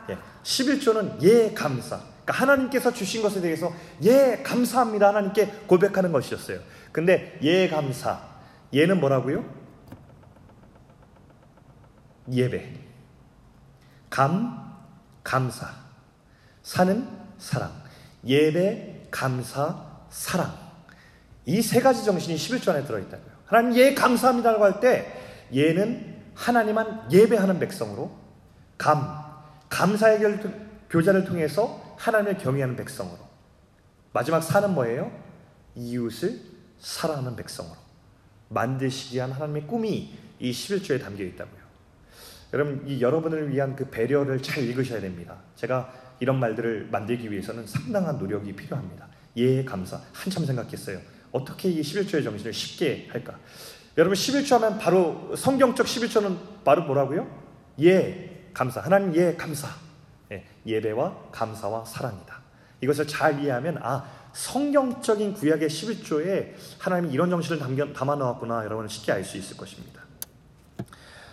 예, 0.08 0.16
11조는 0.44 1.22
예 1.22 1.52
감사. 1.52 2.00
그러니까 2.24 2.32
하나님께서 2.32 2.90
주신 2.90 3.20
것에 3.20 3.42
대해서 3.42 3.70
예 4.02 4.40
감사합니다 4.42 5.08
하나님께 5.08 5.64
고백하는 5.66 6.10
것이었어요. 6.10 6.60
근데 6.90 7.38
예 7.42 7.68
감사. 7.68 8.18
예는 8.72 8.98
뭐라고요? 8.98 9.44
예배. 12.32 12.72
감 14.08 14.74
감사. 15.22 15.87
사는 16.68 17.08
사랑. 17.38 17.72
예배 18.26 19.06
감사 19.10 19.86
사랑. 20.10 20.54
이 21.46 21.62
세 21.62 21.80
가지 21.80 22.04
정신이 22.04 22.36
11조 22.36 22.68
안에 22.68 22.84
들어 22.84 22.98
있다고요. 22.98 23.32
하나님 23.46 23.74
예 23.78 23.94
감사합니다라고 23.94 24.64
할 24.64 24.80
때 24.80 25.10
예는 25.50 26.16
하나님만 26.34 27.10
예배하는 27.10 27.58
백성으로 27.58 28.14
감 28.76 29.02
감사의 29.70 30.20
교자를 30.90 31.24
통해서 31.24 31.96
하나님을 31.96 32.36
경외하는 32.36 32.76
백성으로 32.76 33.16
마지막 34.12 34.42
사는 34.42 34.70
뭐예요? 34.74 35.10
이웃을 35.74 36.38
사랑하는 36.78 37.34
백성으로 37.34 37.76
만드시기 38.50 39.16
위한 39.16 39.32
하나님의 39.32 39.66
꿈이 39.66 40.14
이 40.38 40.50
11조에 40.50 41.00
담겨 41.00 41.24
있다고요. 41.24 41.62
여러분 42.52 42.84
이 42.86 43.00
여러분을 43.00 43.50
위한 43.50 43.74
그 43.74 43.88
배려를 43.88 44.42
잘 44.42 44.62
읽으셔야 44.64 45.00
됩니다. 45.00 45.38
제가 45.56 46.07
이런 46.20 46.38
말들을 46.40 46.88
만들기 46.90 47.30
위해서는 47.30 47.66
상당한 47.66 48.18
노력이 48.18 48.52
필요합니다. 48.54 49.06
예 49.36 49.64
감사 49.64 50.00
한참 50.12 50.44
생각했어요. 50.44 50.98
어떻게 51.32 51.70
이 51.70 51.80
11조의 51.80 52.24
정신을 52.24 52.52
쉽게 52.52 53.08
할까? 53.10 53.38
여러분 53.96 54.16
11조 54.16 54.60
하면 54.60 54.78
바로 54.78 55.34
성경적 55.36 55.86
11조는 55.86 56.36
바로 56.64 56.84
뭐라고요? 56.84 57.28
예, 57.80 58.50
감사. 58.54 58.80
하나님 58.80 59.14
예, 59.16 59.34
감사. 59.34 59.68
예, 60.32 60.44
예배와 60.66 61.30
감사와 61.32 61.84
사랑이다. 61.84 62.40
이것을 62.80 63.06
잘 63.06 63.42
이해하면 63.42 63.78
아, 63.82 64.04
성경적인 64.32 65.34
구약의 65.34 65.68
11조에 65.68 66.52
하나님이 66.78 67.12
이런 67.12 67.28
정신을 67.30 67.58
담겨, 67.58 67.92
담아 67.92 68.14
놓았구나 68.16 68.64
여러분은 68.64 68.88
쉽게 68.88 69.12
알 69.12 69.24
수 69.24 69.36
있을 69.36 69.56
것입니다. 69.56 70.00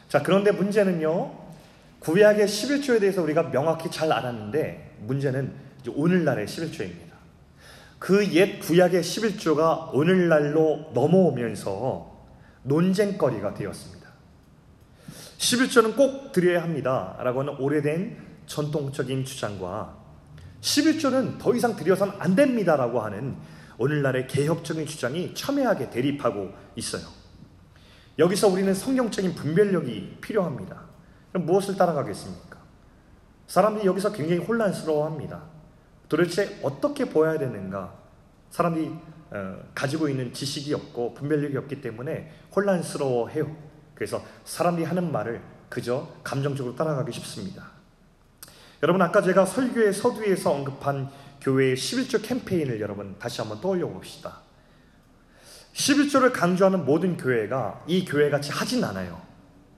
자, 0.09 0.21
그런데 0.23 0.51
문제는요. 0.51 1.44
구약의 2.05 2.45
11조에 2.45 2.99
대해서 2.99 3.23
우리가 3.23 3.49
명확히 3.49 3.89
잘 3.89 4.11
알았는데 4.11 4.97
문제는 5.01 5.51
오늘날의 5.95 6.45
11조입니다. 6.45 7.15
그 7.97 8.23
옛 8.31 8.59
구약의 8.59 9.01
11조가 9.01 9.89
오늘날로 9.91 10.91
넘어오면서 10.93 12.27
논쟁거리가 12.61 13.55
되었습니다. 13.55 14.07
11조는 15.39 15.95
꼭 15.95 16.31
드려야 16.31 16.61
합니다. 16.61 17.17
라고 17.19 17.39
하는 17.39 17.55
오래된 17.57 18.17
전통적인 18.45 19.25
주장과 19.25 19.97
11조는 20.61 21.39
더 21.39 21.55
이상 21.55 21.75
들여선 21.75 22.17
안 22.19 22.35
됩니다 22.35 22.75
라고 22.75 22.99
하는 22.99 23.35
오늘날의 23.79 24.27
개혁적인 24.27 24.85
주장이 24.85 25.33
첨예하게 25.33 25.89
대립하고 25.89 26.51
있어요. 26.75 27.03
여기서 28.19 28.47
우리는 28.47 28.71
성경적인 28.75 29.33
분별력이 29.33 30.17
필요합니다. 30.21 30.94
그럼 31.35 31.47
무엇을 31.47 31.75
따라가겠습니까? 31.75 32.57
사람들이 33.47 33.85
여기서 33.85 34.13
굉장히 34.13 34.41
혼란스러워합니다. 34.41 35.43
도대체 36.07 36.57
어떻게 36.63 37.03
보아야 37.09 37.37
되는가? 37.37 37.93
사람들이 38.51 38.89
어, 39.31 39.57
가지고 39.75 40.07
있는 40.07 40.31
지식이 40.31 40.73
없고 40.73 41.13
분별력이 41.13 41.57
없기 41.57 41.81
때문에 41.81 42.31
혼란스러워해요. 42.55 43.53
그래서 43.95 44.23
사람들이 44.45 44.85
하는 44.85 45.11
말을 45.11 45.41
그저 45.67 46.07
감정적으로 46.23 46.73
따라가기 46.73 47.11
쉽습니다. 47.11 47.65
여러분 48.81 49.01
아까 49.01 49.21
제가 49.21 49.45
설교의 49.45 49.91
서두에서 49.91 50.53
언급한 50.53 51.09
교회의 51.41 51.75
11조 51.75 52.25
캠페인을 52.25 52.79
여러분 52.79 53.13
다시 53.19 53.41
한번 53.41 53.59
떠올려 53.59 53.89
봅시다. 53.89 54.39
11조를 55.73 56.31
강조하는 56.31 56.85
모든 56.85 57.17
교회가 57.17 57.83
이 57.87 58.05
교회 58.05 58.29
같이 58.29 58.53
하진 58.53 58.81
않아요. 58.85 59.21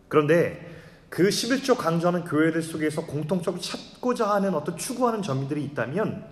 그런데 0.08 0.66
그 1.10 1.30
11조 1.30 1.78
강조하는 1.78 2.26
교회들 2.26 2.62
속에서 2.62 3.06
공통적으로 3.06 3.62
찾고자 3.62 4.30
하는 4.30 4.54
어떤 4.54 4.78
추구하는 4.78 5.22
점들이 5.22 5.63
있다면 5.65 6.26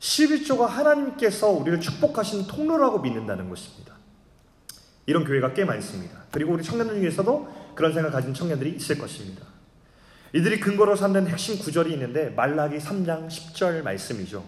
11조가 0.00 0.66
하나님께서 0.66 1.48
우리를 1.48 1.80
축복하시는 1.80 2.46
통로라고 2.46 2.98
믿는다는 3.00 3.48
것입니다. 3.48 3.94
이런 5.06 5.24
교회가 5.24 5.54
꽤 5.54 5.64
많습니다. 5.64 6.24
그리고 6.30 6.52
우리 6.52 6.62
청년들 6.62 6.96
중에서도 6.96 7.72
그런 7.74 7.92
생각 7.92 8.10
가진 8.10 8.34
청년들이 8.34 8.70
있을 8.76 8.98
것입니다. 8.98 9.46
이들이 10.32 10.60
근거로 10.60 10.96
삼는 10.96 11.28
핵심 11.28 11.58
구절이 11.58 11.92
있는데 11.92 12.30
말라기 12.30 12.78
3장 12.78 13.28
10절 13.28 13.82
말씀이죠. 13.82 14.44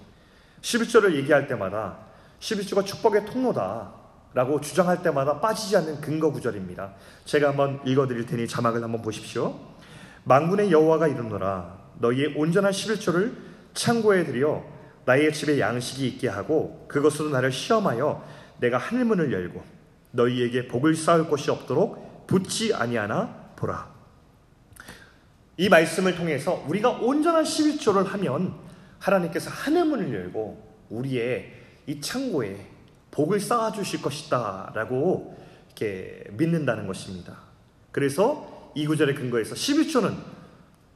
11절을 0.63 1.15
얘기할 1.17 1.47
때마다 1.47 1.99
11조가 2.41 2.85
축복의 2.87 3.27
통로다 3.27 3.93
라고 4.35 4.61
주장할 4.61 5.03
때마다 5.03 5.41
빠지지 5.41 5.77
않는 5.77 6.01
근거 6.01 6.33
구절입니다. 6.33 6.93
제가 7.25 7.51
한번 7.51 7.81
읽어드릴 7.85 8.27
테니 8.27 8.49
자막을 8.49 8.83
한번 8.83 9.01
보십시오. 9.01 9.59
망군의 10.25 10.73
여호와가 10.73 11.07
이르노라 11.07 11.79
너희의 12.01 12.35
온전한 12.37 12.73
11조를 12.73 13.33
창고에 13.75 14.25
들여 14.25 14.65
나의 15.05 15.33
집에 15.33 15.61
양식이 15.61 16.07
있게 16.09 16.29
하고 16.29 16.85
그것으로 16.89 17.29
나를 17.31 17.53
시험하여 17.53 18.27
내가 18.59 18.79
하늘문을 18.79 19.33
열고 19.33 19.63
너희에게 20.11 20.67
복을 20.67 20.97
쌓을 20.97 21.29
곳이 21.29 21.51
없도록 21.51 22.27
붙지 22.27 22.75
아니하나 22.75 23.53
보라. 23.57 23.93
이 25.57 25.69
말씀을 25.69 26.17
통해서 26.17 26.65
우리가 26.67 26.91
온전한 26.91 27.45
11조를 27.45 28.07
하면 28.07 28.55
하나님께서 28.99 29.51
하늘문을 29.51 30.13
열고 30.13 30.87
우리의 30.91 31.53
이 31.87 32.01
창고에 32.01 32.74
복을 33.15 33.39
쌓아 33.39 33.71
주실 33.71 34.03
것이다라고 34.03 35.39
이렇게 35.69 36.25
믿는다는 36.33 36.87
것입니다. 36.87 37.39
그래서 37.93 38.73
이 38.75 38.87
구절의 38.87 39.15
근거에서 39.15 39.55
11조는 39.55 40.17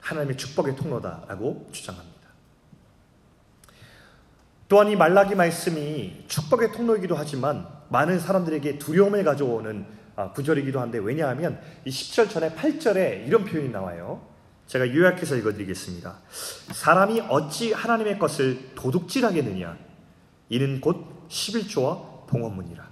하나님의 0.01 0.37
축복의 0.37 0.75
통로다라고 0.75 1.69
주장합니다. 1.71 2.19
또한 4.69 4.89
이 4.89 4.97
말라기 4.97 5.37
말씀이 5.37 6.25
축복의 6.27 6.73
통로이기도 6.73 7.15
하지만 7.17 7.67
많은 7.89 8.19
사람들에게 8.19 8.79
두려움을 8.79 9.23
가져오는 9.23 9.87
아, 10.17 10.33
구절이기도 10.33 10.81
한데 10.81 10.99
왜냐하면 10.99 11.61
이 11.85 11.91
10절 11.91 12.29
전에 12.29 12.53
8절에 12.55 13.29
이런 13.29 13.45
표현이 13.45 13.69
나와요. 13.69 14.27
제가 14.67 14.93
요약해서 14.93 15.37
읽어드리겠습니다. 15.37 16.19
사람이 16.73 17.21
어찌 17.29 17.73
하나님의 17.73 18.19
것을 18.19 18.75
도둑질하겠느냐? 18.75 19.79
이는 20.51 20.81
곧 20.81 21.29
11조와 21.29 22.08
봉헌문이라. 22.29 22.89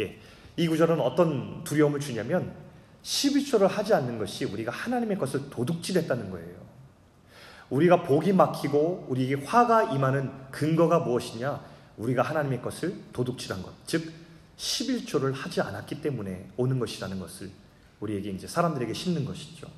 예, 0.00 0.18
이 0.56 0.66
구절은 0.66 1.00
어떤 1.00 1.62
두려움을 1.64 2.00
주냐면 2.00 2.54
11조를 3.02 3.68
하지 3.68 3.94
않는 3.94 4.18
것이 4.18 4.44
우리가 4.44 4.72
하나님의 4.72 5.18
것을 5.18 5.50
도둑질했다는 5.50 6.30
거예요. 6.30 6.68
우리가 7.70 8.02
복이 8.02 8.32
막히고 8.32 9.06
우리에게 9.08 9.44
화가 9.44 9.94
임하는 9.94 10.32
근거가 10.50 11.00
무엇이냐? 11.00 11.62
우리가 11.98 12.22
하나님의 12.22 12.62
것을 12.62 12.94
도둑질한 13.12 13.62
것. 13.62 13.72
즉 13.86 14.12
11조를 14.56 15.32
하지 15.34 15.60
않았기 15.60 16.00
때문에 16.00 16.48
오는 16.56 16.78
것이라는 16.78 17.18
것을 17.20 17.50
우리에게 18.00 18.30
이제 18.30 18.46
사람들에게 18.46 18.92
심는 18.92 19.24
것이죠. 19.24 19.68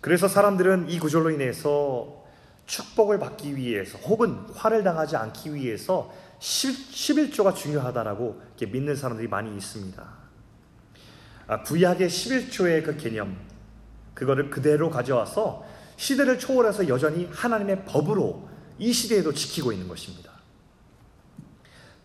그래서 0.00 0.28
사람들은 0.28 0.90
이 0.90 0.98
구절로 0.98 1.30
인해서 1.30 2.24
축복을 2.66 3.18
받기 3.18 3.56
위해서 3.56 3.98
혹은 3.98 4.36
화를 4.54 4.82
당하지 4.82 5.16
않기 5.16 5.54
위해서 5.54 6.12
11조가 6.44 7.56
중요하다라고 7.56 8.42
믿는 8.70 8.94
사람들이 8.94 9.28
많이 9.28 9.54
있습니다. 9.56 10.24
아, 11.46 11.62
구약의 11.62 12.08
11조의 12.08 12.84
그 12.84 12.96
개념, 12.96 13.36
그거를 14.12 14.50
그대로 14.50 14.90
가져와서 14.90 15.66
시대를 15.96 16.38
초월해서 16.38 16.88
여전히 16.88 17.28
하나님의 17.30 17.84
법으로 17.86 18.48
이 18.78 18.92
시대에도 18.92 19.32
지키고 19.32 19.72
있는 19.72 19.88
것입니다. 19.88 20.32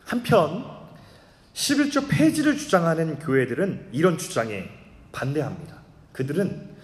한편 0.06 0.66
11조 1.54 2.08
폐지를 2.10 2.58
주장하는 2.58 3.20
교회들은 3.20 3.90
이런 3.92 4.18
주장에 4.18 4.70
반대합니다. 5.12 5.82
그들은 6.14 6.78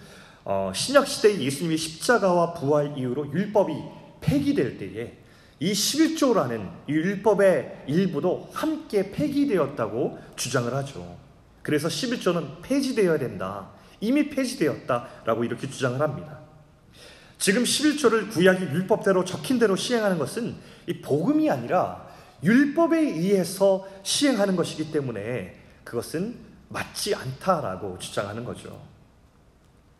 어, 0.44 0.72
신약 0.74 1.06
시대의 1.08 1.40
예수님의 1.40 1.78
십자가와 1.78 2.54
부활 2.54 2.96
이후로 2.98 3.32
율법이 3.32 3.72
폐기될 4.20 4.78
때에 4.78 5.25
이 5.58 5.72
11조라는 5.72 6.70
율법의 6.88 7.84
일부도 7.86 8.50
함께 8.52 9.10
폐기되었다고 9.10 10.18
주장을 10.36 10.72
하죠. 10.74 11.16
그래서 11.62 11.88
11조는 11.88 12.62
폐지되어야 12.62 13.18
된다. 13.18 13.70
이미 14.00 14.28
폐지되었다라고 14.28 15.44
이렇게 15.44 15.68
주장을 15.68 16.00
합니다. 16.00 16.40
지금 17.38 17.64
11조를 17.64 18.30
구약의 18.30 18.68
율법대로 18.68 19.24
적힌 19.24 19.58
대로 19.58 19.76
시행하는 19.76 20.18
것은 20.18 20.54
이 20.86 21.00
복음이 21.00 21.50
아니라 21.50 22.06
율법에 22.42 22.98
의해서 22.98 23.86
시행하는 24.02 24.56
것이기 24.56 24.92
때문에 24.92 25.56
그것은 25.84 26.36
맞지 26.68 27.14
않다라고 27.14 27.98
주장하는 27.98 28.44
거죠. 28.44 28.80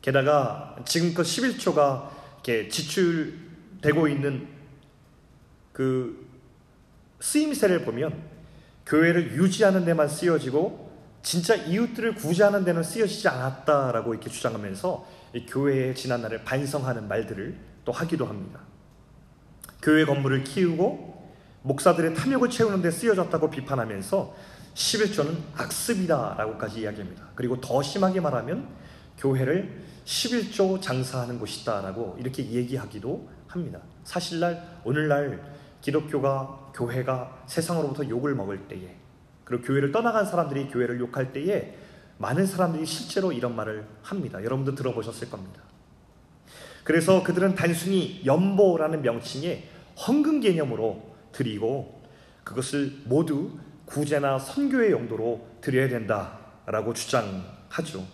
게다가 0.02 0.76
지금껏 0.84 1.22
11조가 1.22 2.08
이렇게 2.44 2.68
지출되고 2.68 4.08
있는 4.08 4.55
그 5.76 6.26
쓰임새를 7.20 7.84
보면 7.84 8.18
교회를 8.86 9.36
유지하는 9.36 9.84
데만 9.84 10.08
쓰여지고 10.08 10.90
진짜 11.22 11.54
이웃들을 11.54 12.14
구제하는 12.14 12.64
데는 12.64 12.82
쓰여지지 12.82 13.28
않았다라고 13.28 14.14
이렇게 14.14 14.30
주장하면서 14.30 15.06
교회의 15.46 15.94
지난날을 15.94 16.44
반성하는 16.44 17.08
말들을 17.08 17.58
또 17.84 17.92
하기도 17.92 18.24
합니다. 18.24 18.60
교회 19.82 20.06
건물을 20.06 20.44
키우고 20.44 21.34
목사들의 21.60 22.14
탐욕을 22.14 22.48
채우는 22.48 22.80
데 22.80 22.90
쓰여졌다고 22.90 23.50
비판하면서 23.50 24.34
11조는 24.72 25.36
악습이다라고까지 25.56 26.80
이야기합니다. 26.80 27.22
그리고 27.34 27.60
더 27.60 27.82
심하게 27.82 28.20
말하면 28.20 28.66
교회를 29.18 29.84
11조 30.06 30.80
장사하는 30.80 31.38
곳이다라고 31.38 32.16
이렇게 32.18 32.50
얘기하기도 32.50 33.28
합니다. 33.48 33.80
사실날 34.04 34.80
오늘날 34.84 35.65
기독교가 35.80 36.72
교회가 36.74 37.44
세상으로부터 37.46 38.08
욕을 38.08 38.34
먹을 38.34 38.68
때에 38.68 38.96
그리고 39.44 39.64
교회를 39.64 39.92
떠나간 39.92 40.26
사람들이 40.26 40.68
교회를 40.68 40.98
욕할 41.00 41.32
때에 41.32 41.76
많은 42.18 42.46
사람들이 42.46 42.84
실제로 42.84 43.32
이런 43.32 43.54
말을 43.54 43.86
합니다. 44.02 44.42
여러분도 44.42 44.74
들어보셨을 44.74 45.30
겁니다. 45.30 45.62
그래서 46.82 47.22
그들은 47.22 47.54
단순히 47.54 48.22
연보라는 48.24 49.02
명칭에 49.02 49.68
헌금 50.06 50.40
개념으로 50.40 51.14
드리고 51.32 52.02
그것을 52.44 52.92
모두 53.04 53.58
구제나 53.86 54.38
선교의 54.38 54.92
용도로 54.92 55.46
드려야 55.60 55.88
된다라고 55.88 56.92
주장하죠. 56.94 58.04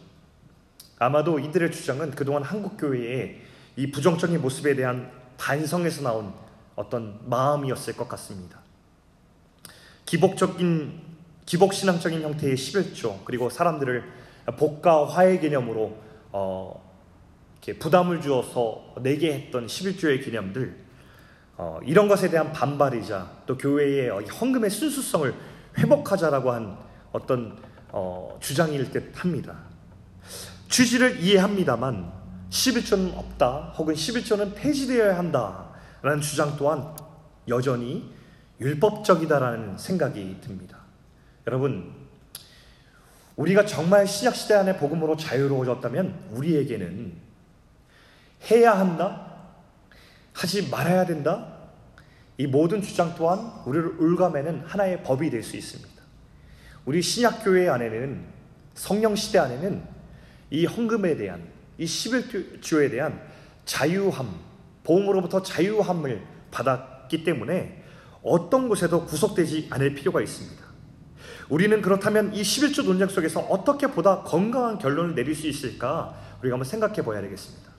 아마도 0.99 1.39
이들의 1.39 1.73
주장은 1.73 2.13
그동안 2.13 2.43
한국 2.43 2.77
교회의 2.77 3.41
이 3.77 3.91
부정적인 3.91 4.41
모습에 4.41 4.75
대한 4.75 5.11
반성에서 5.37 6.03
나온 6.03 6.33
어떤 6.77 7.19
마음이었을 7.29 7.97
것 7.97 8.09
같습니다. 8.09 8.59
기복적인 10.07 11.01
기복 11.47 11.75
신앙적인 11.75 12.23
형태의 12.23 12.55
11조 12.55 13.25
그리고 13.25 13.51
사람들을 13.51 14.05
복과 14.59 15.09
화의 15.09 15.41
개념으로 15.41 15.97
어, 16.33 16.93
이렇게 17.63 17.79
부담을 17.79 18.21
주어서 18.21 18.95
내게 19.01 19.33
했던 19.35 19.67
11조의 19.67 20.25
개념들 20.25 20.77
어, 21.57 21.79
이런 21.85 22.09
것에 22.09 22.31
대한 22.31 22.53
반발이자 22.53 23.31
또 23.47 23.57
교회의 23.57 24.09
헌금의 24.09 24.71
순수성을 24.71 25.35
회복하자라고 25.79 26.51
한 26.51 26.77
어떤 27.13 27.59
어, 27.91 28.37
주장일 28.41 28.91
듯 28.91 29.13
합니다. 29.23 29.59
취지를 30.69 31.21
이해합니다만 31.21 32.11
11조는 32.51 33.17
없다 33.17 33.75
혹은 33.77 33.95
11조는 33.95 34.55
폐지되어야 34.55 35.17
한다 35.17 35.72
라는 36.03 36.21
주장 36.21 36.57
또한 36.57 36.95
여전히 37.49 38.13
율법적이다라는 38.61 39.79
생각이 39.79 40.39
듭니다. 40.41 40.79
여러분, 41.47 41.93
우리가 43.37 43.65
정말 43.67 44.07
신약시대 44.07 44.55
안에 44.55 44.77
복음으로 44.77 45.17
자유로워졌다면 45.17 46.29
우리에게는 46.33 47.13
해야 48.51 48.79
한다? 48.79 49.33
하지 50.33 50.69
말아야 50.69 51.07
된다? 51.07 51.53
이 52.39 52.47
모든 52.47 52.83
주장 52.83 53.15
또한 53.17 53.53
우리를 53.67 54.01
울감에는 54.01 54.65
하나의 54.67 55.03
법이 55.03 55.31
될 55.31 55.43
수 55.43 55.57
있습니다. 55.57 55.93
우리 56.85 57.01
신약교회 57.01 57.69
안에는 57.69 58.25
성령 58.75 59.15
시대 59.15 59.39
안에는 59.39 59.83
이 60.51 60.67
헌금에 60.67 61.17
대한 61.17 61.43
이 61.79 61.85
11조에 61.85 62.91
대한 62.91 63.21
자유함, 63.65 64.29
보험으로부터 64.85 65.43
자유함을 65.43 66.23
받았기 66.51 67.25
때문에 67.25 67.83
어떤 68.23 68.69
곳에도 68.69 69.05
구속되지 69.05 69.69
않을 69.71 69.95
필요가 69.95 70.21
있습니다. 70.21 70.63
우리는 71.49 71.83
그렇다면 71.83 72.35
이 72.35 72.43
11조 72.43 72.85
논쟁 72.85 73.09
속에서 73.09 73.41
어떻게 73.41 73.89
보다 73.89 74.23
건강한 74.23 74.79
결론을 74.79 75.15
내릴 75.15 75.35
수 75.35 75.47
있을까 75.47 76.15
우리가 76.41 76.55
한번 76.55 76.65
생각해 76.65 77.03
봐야 77.03 77.21
되겠습니다. 77.21 77.71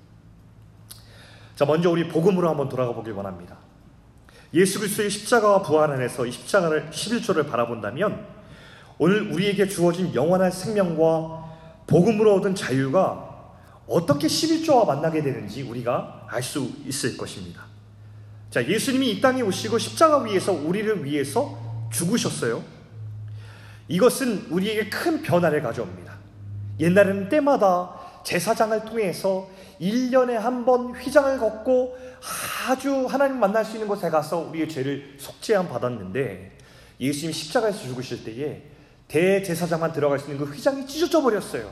자, 1.56 1.66
먼저 1.66 1.90
우리 1.90 2.08
복음으로 2.08 2.50
한번 2.50 2.70
돌아가 2.70 2.94
보길 2.94 3.14
원합니다. 3.14 3.58
예수 4.54 4.80
그리스도의 4.80 5.10
십자가와 5.10 5.64
부활 5.64 5.92
안에서 5.92 6.26
이 6.26 6.32
십자가를 6.32 6.90
11조를 6.92 7.50
바라본다면 7.50 8.26
오늘 9.00 9.32
우리에게 9.32 9.68
주어진 9.68 10.14
영원한 10.14 10.52
생명과 10.52 11.44
복음으로 11.88 12.36
얻은 12.36 12.56
자유가 12.56 13.33
어떻게 13.88 14.28
11조와 14.28 14.86
만나게 14.88 15.22
되는지 15.22 15.64
우리가 15.64 16.28
알 16.30 16.42
수 16.42 16.72
있을 16.86 17.18
것입니다. 17.18 17.64
자, 18.50 18.66
예수님이 18.68 19.12
이 19.12 19.22
땅에 19.22 19.42
오시고 19.42 19.78
십자가 19.78 20.20
위에서 20.20 20.52
우리를 20.54 21.04
위해서 21.04 21.58
죽으셨어요. 21.92 22.64
이것은 23.88 24.48
우리에게 24.50 24.90
큰 24.90 25.22
변화를 25.22 25.62
가져옵니다. 25.62 26.14
옛날에는 26.80 27.30
때마다 27.30 27.94
제사장을 28.24 28.86
통해서 28.86 29.50
1년에 29.82 30.34
한 30.34 30.66
번 30.66 30.96
휘장을 30.96 31.38
걷고 31.40 31.98
아주 32.68 33.06
하나님 33.06 33.40
만날 33.40 33.66
수 33.66 33.74
있는 33.74 33.88
곳에 33.88 34.10
가서 34.10 34.38
우리의 34.38 34.70
죄를 34.70 35.16
속죄함 35.20 35.68
받았는데 35.68 36.58
예수님이 37.02 37.34
십자가에서 37.34 37.80
죽으실 37.84 38.24
때에 38.24 38.64
대제사장만 39.10 39.92
들어갈 39.92 40.20
수 40.20 40.32
있는 40.32 40.46
그 40.46 40.52
휘장이 40.52 40.88
찢어져 40.88 41.22
버렸어요. 41.22 41.70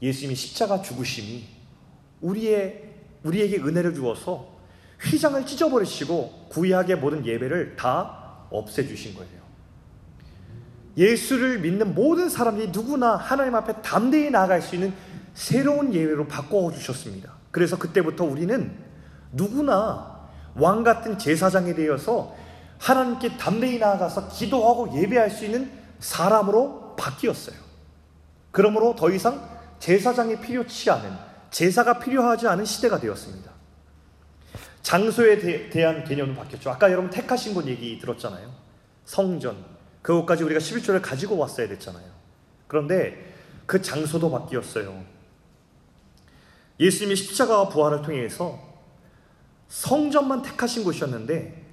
예수님이 0.00 0.34
십자가 0.34 0.82
죽으심이 0.82 1.44
우리의 2.20 2.84
우리에게 3.24 3.58
은혜를 3.58 3.94
주어서 3.94 4.58
휘장을 5.00 5.44
찢어버리시고 5.44 6.48
구약의 6.50 6.96
모든 6.96 7.24
예배를 7.24 7.76
다 7.76 8.46
없애주신 8.50 9.14
거예요. 9.14 9.38
예수를 10.96 11.60
믿는 11.60 11.94
모든 11.94 12.28
사람들이 12.28 12.68
누구나 12.68 13.16
하나님 13.16 13.54
앞에 13.54 13.82
담대히 13.82 14.30
나아갈 14.30 14.60
수 14.60 14.74
있는 14.74 14.92
새로운 15.34 15.94
예외로 15.94 16.26
바꿔 16.26 16.72
주셨습니다. 16.72 17.32
그래서 17.52 17.78
그때부터 17.78 18.24
우리는 18.24 18.76
누구나 19.32 20.28
왕 20.56 20.82
같은 20.82 21.18
제사장이 21.18 21.74
되어서 21.74 22.34
하나님께 22.78 23.36
담대히 23.36 23.78
나아가서 23.78 24.28
기도하고 24.28 25.00
예배할 25.00 25.30
수 25.30 25.44
있는 25.44 25.70
사람으로 26.00 26.96
바뀌었어요. 26.96 27.56
그러므로 28.50 28.96
더 28.96 29.10
이상 29.10 29.57
제사장이 29.78 30.40
필요치 30.40 30.90
않은 30.90 31.12
제사가 31.50 31.98
필요하지 31.98 32.46
않은 32.48 32.64
시대가 32.64 32.98
되었습니다. 32.98 33.50
장소에 34.82 35.38
대, 35.38 35.70
대한 35.70 36.04
개념은 36.04 36.34
바뀌었죠. 36.34 36.70
아까 36.70 36.90
여러분 36.90 37.10
택하신 37.10 37.54
곳 37.54 37.66
얘기 37.66 37.98
들었잖아요. 37.98 38.50
성전. 39.04 39.64
그곳까지 40.02 40.44
우리가 40.44 40.60
11조를 40.60 41.02
가지고 41.02 41.36
왔어야 41.36 41.68
됐잖아요. 41.68 42.06
그런데 42.66 43.34
그 43.66 43.82
장소도 43.82 44.30
바뀌었어요. 44.30 45.04
예수님이 46.80 47.16
십자가와 47.16 47.68
부활을 47.68 48.02
통해서 48.02 48.58
성전만 49.68 50.42
택하신 50.42 50.84
곳이었는데 50.84 51.66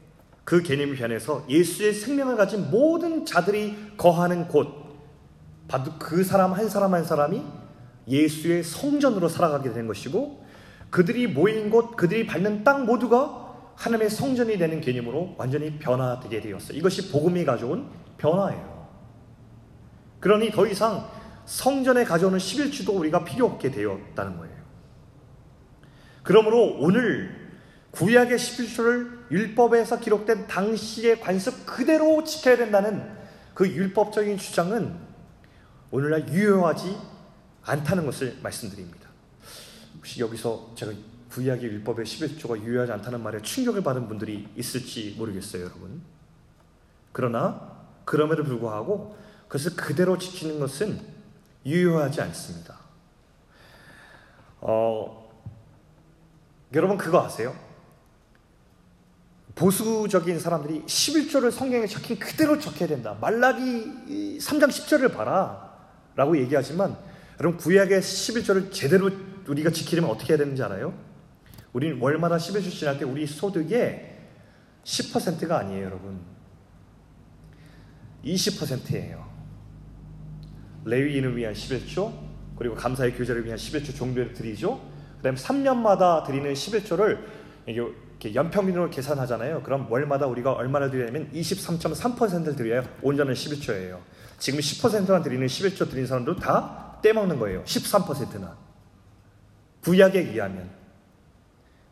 그 0.44 0.62
개념이 0.62 0.96
변해서 0.96 1.46
예수의 1.50 1.94
생명을 1.94 2.36
가진 2.38 2.70
모든 2.70 3.26
자들이 3.26 3.94
거하는 3.98 4.48
곳, 4.48 4.68
바로 5.68 5.94
그 5.98 6.24
사람 6.24 6.54
한 6.54 6.70
사람 6.70 6.94
한 6.94 7.04
사람이 7.04 7.44
예수의 8.08 8.64
성전으로 8.64 9.30
살아가게 9.30 9.74
된 9.74 9.88
것이고 9.88 10.46
그들이 10.90 11.28
모인 11.28 11.70
곳, 11.70 11.96
그들이 11.96 12.26
밟는 12.26 12.64
땅 12.64 12.86
모두가 12.86 13.74
하나님의 13.76 14.10
성전이 14.10 14.58
되는 14.58 14.80
개념으로 14.80 15.36
완전히 15.38 15.78
변화되게 15.78 16.40
되었어요. 16.40 16.78
이것이 16.78 17.12
복음이 17.12 17.44
가져온 17.44 17.90
변화예요. 18.18 18.88
그러니 20.20 20.52
더 20.52 20.66
이상 20.66 21.10
성전에 21.46 22.06
가져오는 22.06 22.38
11주도 22.40 22.96
우리가 22.96 23.24
필요 23.24 23.46
없게 23.46 23.70
되었다는 23.72 24.38
거예요. 24.38 24.56
그러므로 26.24 26.78
오늘 26.80 27.46
구약의 27.92 28.38
11조를 28.38 29.32
율법에서 29.32 30.00
기록된 30.00 30.48
당시의 30.48 31.20
관습 31.20 31.66
그대로 31.66 32.24
지켜야 32.24 32.58
된다는 32.58 33.10
그 33.54 33.68
율법적인 33.68 34.38
주장은 34.38 34.96
오늘날 35.92 36.28
유효하지 36.28 36.98
않다는 37.66 38.06
것을 38.06 38.38
말씀드립니다. 38.42 39.10
혹시 39.96 40.22
여기서 40.22 40.74
제가 40.76 40.92
구약의 41.32 41.64
율법의 41.64 42.06
11조가 42.06 42.64
유효하지 42.64 42.92
않다는 42.94 43.22
말에 43.22 43.42
충격을 43.42 43.84
받은 43.84 44.08
분들이 44.08 44.48
있을지 44.56 45.16
모르겠어요, 45.18 45.64
여러분. 45.64 46.02
그러나 47.12 47.76
그럼에도 48.06 48.44
불구하고 48.44 49.18
그것을 49.48 49.76
그대로 49.76 50.18
지키는 50.18 50.60
것은 50.60 51.02
유효하지 51.66 52.22
않습니다. 52.22 52.80
어, 54.62 55.30
여러분 56.74 56.98
그거 56.98 57.24
아세요? 57.24 57.56
보수적인 59.56 60.40
사람들이 60.40 60.84
11조를 60.84 61.52
성경에 61.52 61.88
적힌 61.88 62.20
그대로 62.20 62.60
적혀야 62.60 62.90
된다. 62.90 63.18
말라기 63.20 64.38
3장 64.40 64.68
10절을 64.68 65.16
봐라. 65.16 65.74
라고 66.16 66.38
얘기하지만 66.38 66.98
여러분 67.40 67.58
구약의 67.58 68.00
11조를 68.02 68.72
제대로 68.72 69.12
우리가 69.48 69.70
지키려면 69.70 70.12
어떻게 70.12 70.34
해야 70.34 70.38
되는지 70.38 70.64
알아요? 70.64 70.94
우리는 71.74 72.00
월마다 72.00 72.38
11조 72.38 72.72
지날 72.72 72.98
때 72.98 73.06
우리 73.06 73.28
소득의 73.28 74.16
10%가 74.84 75.60
아니에요, 75.60 75.86
여러분. 75.86 76.20
20%예요. 78.24 79.26
레위인을 80.86 81.36
위한 81.36 81.54
11조, 81.54 82.14
그리고 82.58 82.76
감사의 82.76 83.16
교제를 83.16 83.46
위한 83.46 83.58
11조 83.58 83.96
종교를 83.96 84.34
드리죠. 84.34 84.80
그 85.18 85.24
다음에 85.24 85.38
3년마다 85.38 86.26
드리는 86.26 86.54
11조를 86.54 87.20
이렇게 87.66 88.34
연평균으로 88.34 88.90
계산하잖아요. 88.90 89.64
그럼 89.64 89.92
월마다 89.92 90.28
우리가 90.28 90.54
얼마나 90.54 90.90
드리냐면 90.90 91.30
23.3%를 91.34 92.56
드려요. 92.56 92.84
온전한 93.02 93.34
11조예요. 93.34 94.00
지금 94.38 94.60
10%만 94.60 95.24
드리는 95.24 95.46
11조 95.46 95.90
드린 95.90 96.06
사람도 96.06 96.38
다 96.38 96.85
떼먹는 97.06 97.38
거예요. 97.38 97.64
13%나. 97.66 98.58
구약에 99.84 100.20
의하면. 100.20 100.72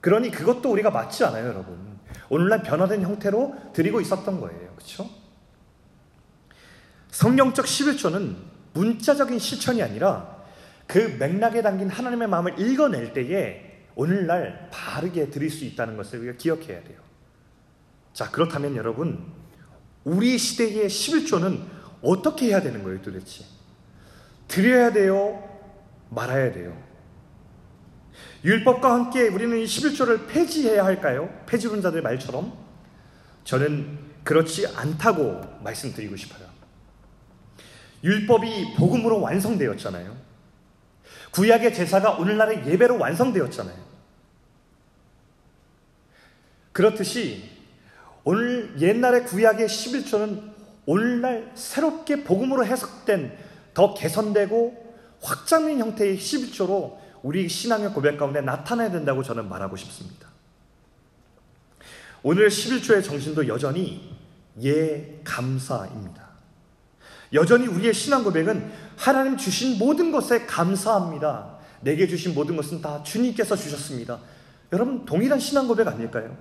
그러니 0.02 0.32
그것도 0.32 0.71
우리가 0.71 0.89
맞지 0.89 1.23
않아요, 1.26 1.49
여러분. 1.49 1.99
오늘날 2.30 2.63
변화된 2.63 3.04
형태로 3.04 3.73
드리고 3.73 4.02
있었던 4.02 4.41
거예요. 4.41 4.73
그렇죠? 4.76 5.08
성경적 7.12 7.65
11조는 7.65 8.36
문자적인 8.73 9.38
실천이 9.38 9.84
아니라 9.84 10.43
그 10.88 10.97
맥락에 11.19 11.62
담긴 11.62 11.89
하나님의 11.89 12.28
마음을 12.28 12.60
읽어낼 12.60 13.13
때에 13.13 13.86
오늘날 13.95 14.69
바르게 14.71 15.30
드릴 15.30 15.52
수 15.52 15.63
있다는 15.63 15.95
것을 15.95 16.19
우리가 16.19 16.38
기억해야 16.38 16.84
돼요. 16.84 16.97
자, 18.13 18.32
그렇다면 18.32 18.76
여러분, 18.76 19.32
우리 20.04 20.39
시대의 20.39 20.89
11조는 20.89 21.62
어떻게 22.02 22.47
해야 22.47 22.62
되는 22.62 22.84
거예요, 22.84 23.02
도대체? 23.02 23.45
드려야 24.53 24.93
돼요? 24.93 25.43
말아야 26.11 26.51
돼요? 26.51 26.79
율법과 28.43 28.93
함께 28.93 29.27
우리는 29.27 29.57
이 29.57 29.65
11조를 29.65 30.27
폐지해야 30.27 30.85
할까요? 30.85 31.27
폐지론자들 31.47 32.03
말처럼? 32.03 32.53
저는 33.45 33.97
그렇지 34.23 34.67
않다고 34.67 35.41
말씀드리고 35.63 36.15
싶어요. 36.15 36.47
율법이 38.03 38.75
복음으로 38.77 39.21
완성되었잖아요. 39.21 40.15
구약의 41.31 41.73
제사가 41.73 42.17
오늘날의 42.17 42.67
예배로 42.67 42.99
완성되었잖아요. 42.99 43.83
그렇듯이 46.73 47.49
오늘 48.23 48.75
옛날의 48.79 49.25
구약의 49.25 49.67
11조는 49.67 50.53
오늘날 50.85 51.51
새롭게 51.55 52.23
복음으로 52.23 52.63
해석된 52.65 53.42
더 53.73 53.93
개선되고 53.93 54.95
확장된 55.21 55.79
형태의 55.79 56.17
11조로 56.17 56.97
우리 57.21 57.47
신앙의 57.47 57.89
고백 57.93 58.17
가운데 58.17 58.41
나타나야 58.41 58.91
된다고 58.91 59.23
저는 59.23 59.47
말하고 59.47 59.75
싶습니다. 59.77 60.27
오늘 62.21 62.49
11조의 62.49 63.03
정신도 63.03 63.47
여전히 63.47 64.15
예 64.62 65.19
감사입니다. 65.23 66.23
여전히 67.33 67.67
우리의 67.67 67.93
신앙 67.93 68.23
고백은 68.23 68.71
하나님 68.95 69.38
주신 69.38 69.77
모든 69.79 70.12
것에 70.12 70.45
감사합니다. 70.45 71.57
내게 71.81 72.07
주신 72.07 72.33
모든 72.33 72.55
것은 72.55 72.81
다 72.81 73.01
주님께서 73.03 73.55
주셨습니다. 73.55 74.19
여러분 74.71 75.05
동일한 75.05 75.39
신앙 75.39 75.67
고백 75.67 75.88
아닐까요? 75.88 76.36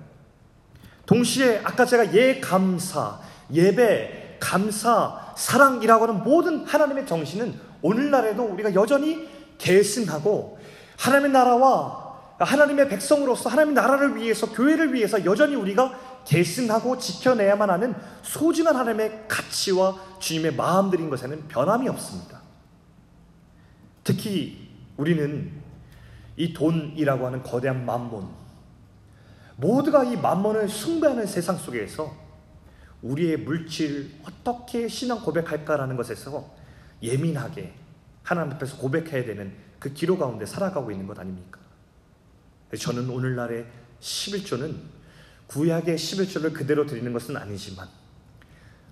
동시에 1.05 1.61
아까 1.63 1.85
제가 1.85 2.13
예 2.15 2.39
감사, 2.39 3.19
예배, 3.51 4.22
감사, 4.43 5.33
사랑이라고 5.37 6.03
하는 6.03 6.23
모든 6.23 6.65
하나님의 6.65 7.07
정신은 7.07 7.57
오늘날에도 7.81 8.43
우리가 8.43 8.73
여전히 8.73 9.29
계승하고 9.57 10.59
하나님의 10.97 11.31
나라와 11.31 12.03
하나님의 12.37 12.89
백성으로서 12.89 13.49
하나님의 13.49 13.73
나라를 13.75 14.17
위해서 14.17 14.51
교회를 14.51 14.93
위해서 14.93 15.23
여전히 15.23 15.55
우리가 15.55 15.97
계승하고 16.25 16.97
지켜내야만 16.97 17.69
하는 17.69 17.95
소중한 18.21 18.75
하나님의 18.75 19.25
가치와 19.29 19.95
주님의 20.19 20.55
마음들인 20.55 21.09
것에는 21.09 21.47
변함이 21.47 21.87
없습니다. 21.87 22.41
특히 24.03 24.69
우리는 24.97 25.53
이 26.35 26.53
돈이라고 26.53 27.27
하는 27.27 27.43
거대한 27.43 27.85
만몬, 27.85 28.27
모두가 29.55 30.03
이 30.03 30.17
만몬을 30.17 30.67
숭배하는 30.67 31.25
세상 31.27 31.55
속에서 31.55 32.22
우리의 33.03 33.37
물질 33.37 34.11
어떻게 34.25 34.87
신앙 34.87 35.21
고백할까라는 35.21 35.95
것에서 35.97 36.49
예민하게 37.01 37.73
하나님 38.23 38.53
앞에서 38.53 38.77
고백해야 38.77 39.25
되는 39.25 39.53
그 39.77 39.93
기로 39.93 40.17
가운데 40.17 40.45
살아가고 40.45 40.89
있는 40.91 41.05
것 41.05 41.19
아닙니까? 41.19 41.59
저는 42.77 43.09
오늘날의 43.09 43.65
11조는 43.99 44.75
구약의 45.47 45.97
11조를 45.97 46.53
그대로 46.53 46.85
드리는 46.85 47.11
것은 47.11 47.35
아니지만 47.35 47.87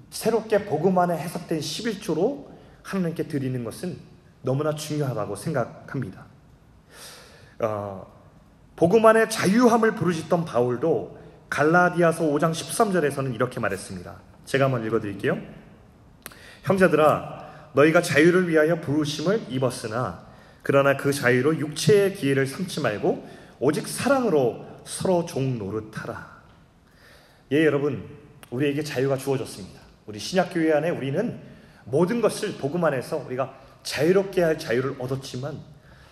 새롭게 0.09 0.65
복음 0.65 0.97
안에 0.99 1.17
해석된 1.17 1.59
11조로 1.59 2.47
하나님께 2.83 3.27
드리는 3.27 3.63
것은 3.63 3.97
너무나 4.41 4.75
중요하다고 4.75 5.35
생각합니다. 5.37 6.25
어, 7.59 8.11
복음 8.75 9.05
안에 9.05 9.29
자유함을 9.29 9.95
부르짖던 9.95 10.43
바울도 10.43 11.20
갈라디아서 11.51 12.23
5장 12.23 12.51
13절에서는 12.51 13.35
이렇게 13.35 13.59
말했습니다. 13.59 14.15
제가 14.45 14.65
한번 14.65 14.85
읽어드릴게요. 14.85 15.37
형제들아, 16.63 17.69
너희가 17.73 18.01
자유를 18.01 18.47
위하여 18.47 18.79
부르심을 18.79 19.47
입었으나 19.49 20.25
그러나 20.63 20.95
그 20.95 21.11
자유로 21.11 21.57
육체의 21.59 22.15
기회를 22.15 22.47
삼지 22.47 22.79
말고 22.79 23.27
오직 23.59 23.87
사랑으로 23.87 24.65
서로 24.85 25.25
종 25.25 25.57
노릇하라. 25.57 26.41
예, 27.51 27.65
여러분, 27.65 28.07
우리에게 28.49 28.81
자유가 28.81 29.17
주어졌습니다. 29.17 29.81
우리 30.05 30.19
신약교회 30.19 30.71
안에 30.71 30.89
우리는 30.89 31.37
모든 31.83 32.21
것을 32.21 32.53
복음 32.59 32.85
안에서 32.85 33.17
우리가 33.17 33.53
자유롭게 33.83 34.41
할 34.41 34.57
자유를 34.57 34.95
얻었지만 34.99 35.59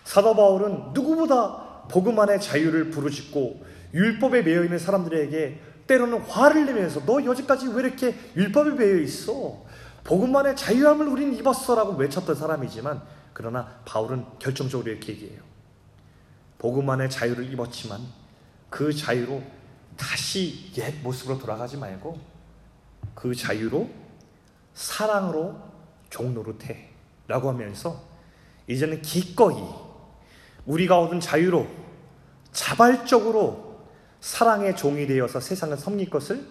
사도 0.04 0.36
바울은 0.36 0.92
누구보다 0.92 1.86
복음 1.88 2.18
안에 2.20 2.38
자유를 2.38 2.90
부르짖고 2.90 3.69
율법에 3.94 4.42
매여 4.42 4.64
있는 4.64 4.78
사람들에게 4.78 5.60
때로는 5.86 6.20
화를 6.20 6.66
내면서 6.66 7.04
너 7.04 7.24
여지까지 7.24 7.68
왜 7.68 7.82
이렇게 7.82 8.14
율법에 8.36 8.72
매여 8.72 8.98
있어? 8.98 9.64
복음 10.04 10.34
안에 10.36 10.54
자유함을 10.54 11.06
우리는 11.08 11.34
입었어라고 11.34 11.92
외쳤던 11.94 12.34
사람이지만 12.34 13.02
그러나 13.32 13.80
바울은 13.84 14.24
결정적으로 14.38 14.90
이렇게 14.90 15.12
얘기해요. 15.12 15.42
복음 16.58 16.88
안에 16.90 17.08
자유를 17.08 17.52
입었지만 17.52 18.00
그 18.68 18.92
자유로 18.92 19.42
다시 19.96 20.70
옛 20.78 20.94
모습으로 21.02 21.38
돌아가지 21.38 21.76
말고 21.76 22.18
그 23.14 23.34
자유로 23.34 23.88
사랑으로 24.74 25.60
종노릇해 26.10 26.88
라고 27.26 27.48
하면서 27.48 28.02
이제는 28.66 29.02
기꺼이 29.02 29.62
우리가 30.66 31.00
얻은 31.00 31.20
자유로 31.20 31.66
자발적으로 32.52 33.69
사랑의 34.20 34.76
종이 34.76 35.06
되어서 35.06 35.40
세상을 35.40 35.76
섬길 35.76 36.10
것을 36.10 36.44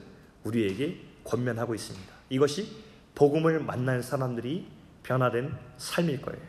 우리에게 0.43 0.97
권면하고 1.23 1.75
있습니다. 1.75 2.13
이것이 2.29 2.67
복음을 3.15 3.59
만난 3.59 4.01
사람들이 4.01 4.67
변화된 5.03 5.53
삶일 5.77 6.21
거예요. 6.21 6.41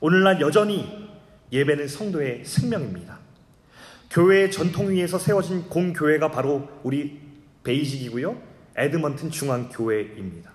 오늘날 0.00 0.40
여전히 0.40 1.10
예배는 1.52 1.88
성도의 1.88 2.44
생명입니다. 2.44 3.18
교회의 4.10 4.50
전통 4.50 4.90
위에서 4.90 5.18
세워진 5.18 5.68
공교회가 5.68 6.30
바로 6.30 6.68
우리 6.82 7.20
베이직이고요. 7.64 8.36
에드먼튼 8.76 9.30
중앙교회입니다. 9.30 10.50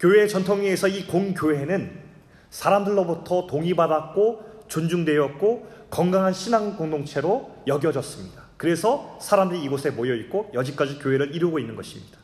교회의 0.00 0.28
전통 0.28 0.60
위에서 0.60 0.88
이 0.88 1.06
공교회는 1.06 2.02
사람들로부터 2.50 3.46
동의받았고 3.46 4.64
존중되었고 4.68 5.73
건강한 5.94 6.32
신앙 6.32 6.76
공동체로 6.76 7.54
여겨졌습니다. 7.68 8.42
그래서 8.56 9.16
사람들이 9.20 9.62
이곳에 9.62 9.90
모여 9.90 10.12
있고 10.16 10.50
여지까지 10.52 10.98
교회를 10.98 11.32
이루고 11.36 11.60
있는 11.60 11.76
것입니다. 11.76 12.18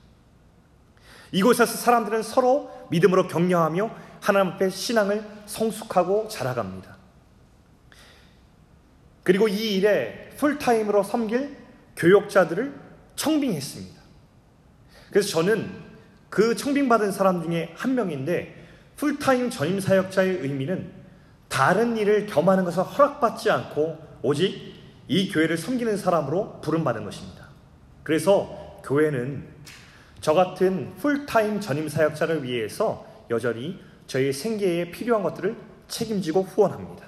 이곳에서 1.31 1.77
사람들은 1.77 2.25
서로 2.25 2.69
믿음으로 2.91 3.29
격려하며 3.29 3.95
하나님 4.21 4.55
앞에 4.55 4.71
신앙을 4.71 5.25
성숙하고 5.47 6.27
자라갑니다. 6.27 6.97
그리고 9.23 9.47
이 9.47 9.77
일에 9.77 10.31
풀타임으로 10.37 11.05
섬길 11.05 11.57
교역자들을 11.95 12.75
청빙했습니다. 13.15 14.01
그래서 15.11 15.29
저는 15.29 15.71
그 16.29 16.57
청빙받은 16.57 17.13
사람 17.13 17.45
중에 17.45 17.73
한 17.77 17.95
명인데 17.95 18.67
풀타임 18.97 19.49
전임 19.49 19.79
사역자의 19.79 20.39
의미는 20.41 21.00
다른 21.51 21.97
일을 21.97 22.27
겸하는 22.27 22.65
것을 22.65 22.83
허락받지 22.85 23.51
않고 23.51 23.99
오직 24.23 24.73
이 25.09 25.31
교회를 25.31 25.59
섬기는 25.59 25.97
사람으로 25.99 26.61
부름받은 26.63 27.05
것입니다. 27.05 27.49
그래서 28.05 28.81
교회는 28.85 29.47
저 30.21 30.33
같은 30.33 30.95
풀타임 30.97 31.61
전임 31.61 31.89
사역자를 31.89 32.45
위해서 32.45 33.05
여전히 33.29 33.79
저희 34.07 34.33
생계에 34.33 34.91
필요한 34.91 35.23
것들을 35.25 35.57
책임지고 35.89 36.43
후원합니다. 36.43 37.05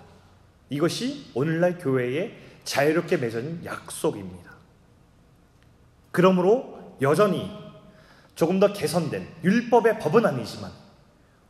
이것이 0.71 1.31
오늘날 1.35 1.79
교회의 1.79 2.37
자유롭게 2.65 3.19
맺어진 3.19 3.65
약속입니다. 3.65 4.51
그러므로 6.11 6.97
여전히 7.01 7.51
조금 8.35 8.59
더 8.59 8.73
개선된 8.73 9.27
율법의 9.45 10.01
법은 10.01 10.27
아니지만 10.27 10.71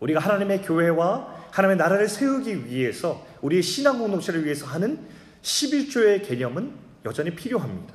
우리가 0.01 0.21
하나님의 0.21 0.63
교회와 0.63 1.42
하나님의 1.53 1.77
나라를 1.77 2.09
세우기 2.09 2.67
위해서 2.67 3.25
우리의 3.43 3.62
신앙 3.62 3.99
공동체를 3.99 4.45
위해서 4.45 4.67
하는 4.67 4.99
11조의 5.43 6.27
개념은 6.27 6.73
여전히 7.05 7.35
필요합니다. 7.35 7.95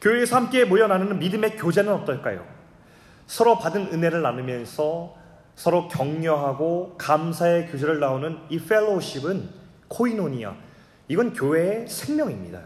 교회에서 0.00 0.36
함께 0.36 0.64
모여 0.64 0.86
나누는 0.86 1.18
믿음의 1.18 1.56
교제는 1.56 1.92
어떨까요? 1.92 2.46
서로 3.26 3.58
받은 3.58 3.92
은혜를 3.92 4.22
나누면서 4.22 5.16
서로 5.54 5.88
격려하고 5.88 6.96
감사의 6.98 7.68
교제를 7.68 8.00
나누는 8.00 8.38
이 8.50 8.58
fellowship은 8.58 9.48
코이노니아. 9.88 10.54
이건 11.08 11.32
교회의 11.32 11.88
생명입니다. 11.88 12.62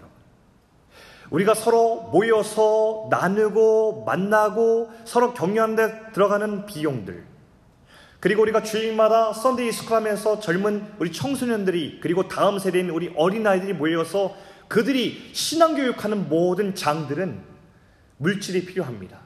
우리가 1.31 1.55
서로 1.55 2.09
모여서 2.13 3.09
나누고 3.11 4.05
만나고 4.05 4.91
서로 5.05 5.35
격려하는 5.35 5.77
데 5.77 6.13
들어가는 6.13 6.67
비용들. 6.67 7.34
그리고 8.25 8.41
우리가 8.41 8.63
주일마다 8.63 9.35
Sunday 9.35 9.71
school 9.71 9.99
하면서 9.99 10.41
젊은 10.41 10.83
우리 10.99 11.13
청소년들이 11.13 11.99
그리고 12.01 12.27
다음 12.27 12.59
세대인 12.59 12.89
우리 12.89 13.13
어린아이들이 13.15 13.75
모여서 13.75 14.35
그들이 14.67 15.29
신앙교육하는 15.35 16.31
모든 16.31 16.75
장들은 16.75 17.39
물질이 18.17 18.65
필요합니다. 18.65 19.19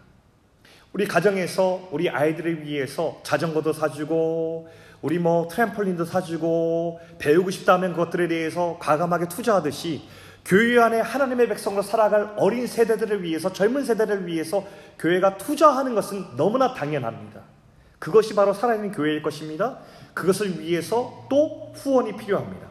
우리 0.92 1.06
가정에서 1.06 1.90
우리 1.92 2.10
아이들을 2.10 2.64
위해서 2.64 3.20
자전거도 3.22 3.72
사주고 3.72 4.68
우리 5.00 5.20
뭐 5.20 5.46
트램폴린도 5.46 6.04
사주고 6.04 6.98
배우고 7.20 7.52
싶다 7.52 7.74
하면 7.74 7.92
그것들에 7.92 8.26
대해서 8.26 8.78
과감하게 8.80 9.28
투자하듯이 9.28 10.02
교회 10.44 10.76
안에 10.80 10.98
하나님의 11.02 11.46
백성으로 11.46 11.82
살아갈 11.82 12.34
어린 12.36 12.66
세대들을 12.66 13.22
위해서 13.22 13.52
젊은 13.52 13.84
세대를 13.84 14.26
위해서 14.26 14.66
교회가 14.98 15.36
투자하는 15.36 15.94
것은 15.94 16.36
너무나 16.36 16.74
당연합니다. 16.74 17.57
그것이 17.98 18.34
바로 18.34 18.54
살아있는 18.54 18.92
교회일 18.92 19.22
것입니다. 19.22 19.78
그것을 20.14 20.60
위해서 20.60 21.26
또 21.28 21.72
후원이 21.74 22.16
필요합니다. 22.16 22.68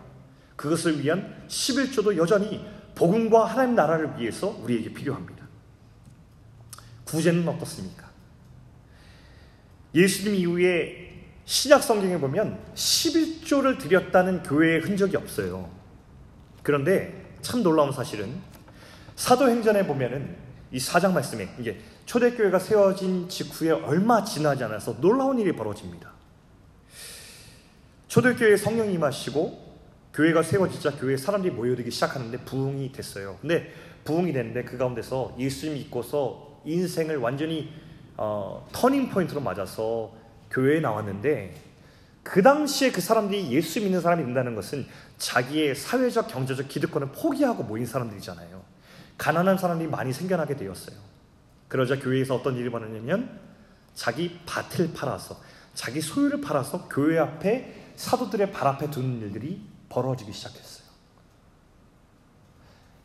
그것을 0.56 1.02
위한 1.02 1.44
11조도 1.48 2.18
여전히 2.18 2.66
복음과 2.96 3.46
하나님 3.46 3.76
나라를 3.76 4.18
위해서 4.18 4.48
우리에게 4.48 4.94
필요합니다. 4.94 5.46
구제는 7.06 7.48
어떻습니까? 7.48 8.08
예수님 9.94 10.36
이후에 10.36 11.08
신약 11.46 11.82
성경에 11.82 12.18
보면 12.20 12.60
11조를 12.76 13.80
드렸다는 13.80 14.44
교회의 14.44 14.82
흔적이 14.82 15.16
없어요. 15.18 15.70
그런데 16.62 17.38
참 17.42 17.64
놀라운 17.64 17.92
사실은 17.92 18.42
사도행전에 19.16 19.88
보면은 19.88 20.36
이 20.72 20.80
사장 20.80 21.14
말씀에 21.14 21.48
이게 21.58 21.80
초대교회가 22.08 22.58
세워진 22.58 23.28
직후에 23.28 23.72
얼마 23.72 24.24
지나지 24.24 24.64
않아서 24.64 25.00
놀라운 25.02 25.40
일이 25.40 25.52
벌어집니다. 25.52 26.10
초대교회에 28.08 28.56
성령이 28.56 28.94
임하시고 28.94 29.68
교회가 30.14 30.42
세워지자 30.42 30.92
교회에 30.92 31.18
사람들이 31.18 31.54
모여들기 31.54 31.92
시작하는데 31.92 32.38
부흥이 32.46 32.94
됐어요. 32.94 33.38
근데 33.42 33.74
부흥이 34.06 34.32
됐는데 34.32 34.64
그 34.64 34.78
가운데서 34.78 35.36
예수 35.38 35.70
믿고서 35.70 36.62
인생을 36.64 37.18
완전히 37.18 37.74
어, 38.16 38.66
터닝 38.72 39.10
포인트로 39.10 39.42
맞아서 39.42 40.14
교회에 40.50 40.80
나왔는데 40.80 41.56
그 42.24 42.42
당시에 42.42 42.92
그 42.92 43.02
사람들이 43.02 43.52
예수 43.52 43.82
믿는 43.82 44.00
사람이 44.00 44.24
된다는 44.24 44.56
것은 44.56 44.88
자기의 45.18 45.76
사회적, 45.76 46.30
경제적 46.30 46.70
기득권을 46.70 47.10
포기하고 47.12 47.64
모인 47.64 47.86
사람들이잖아요. 47.86 48.64
가난한 49.18 49.58
사람들이 49.58 49.90
많이 49.90 50.14
생겨나게 50.14 50.56
되었어요. 50.56 51.17
그러자 51.68 52.00
교회에서 52.00 52.36
어떤 52.36 52.56
일이 52.58 52.70
벌어냐면 52.70 53.40
자기 53.94 54.40
밭을 54.46 54.94
팔아서 54.94 55.40
자기 55.74 56.02
소유를 56.02 56.42
팔아서 56.42 56.88
교회 56.88 57.20
앞에 57.20 57.92
사도들의 57.96 58.52
발 58.52 58.68
앞에 58.68 58.90
두는 58.90 59.22
일들이 59.22 59.62
벌어지기 59.90 60.32
시작했어요. 60.32 60.88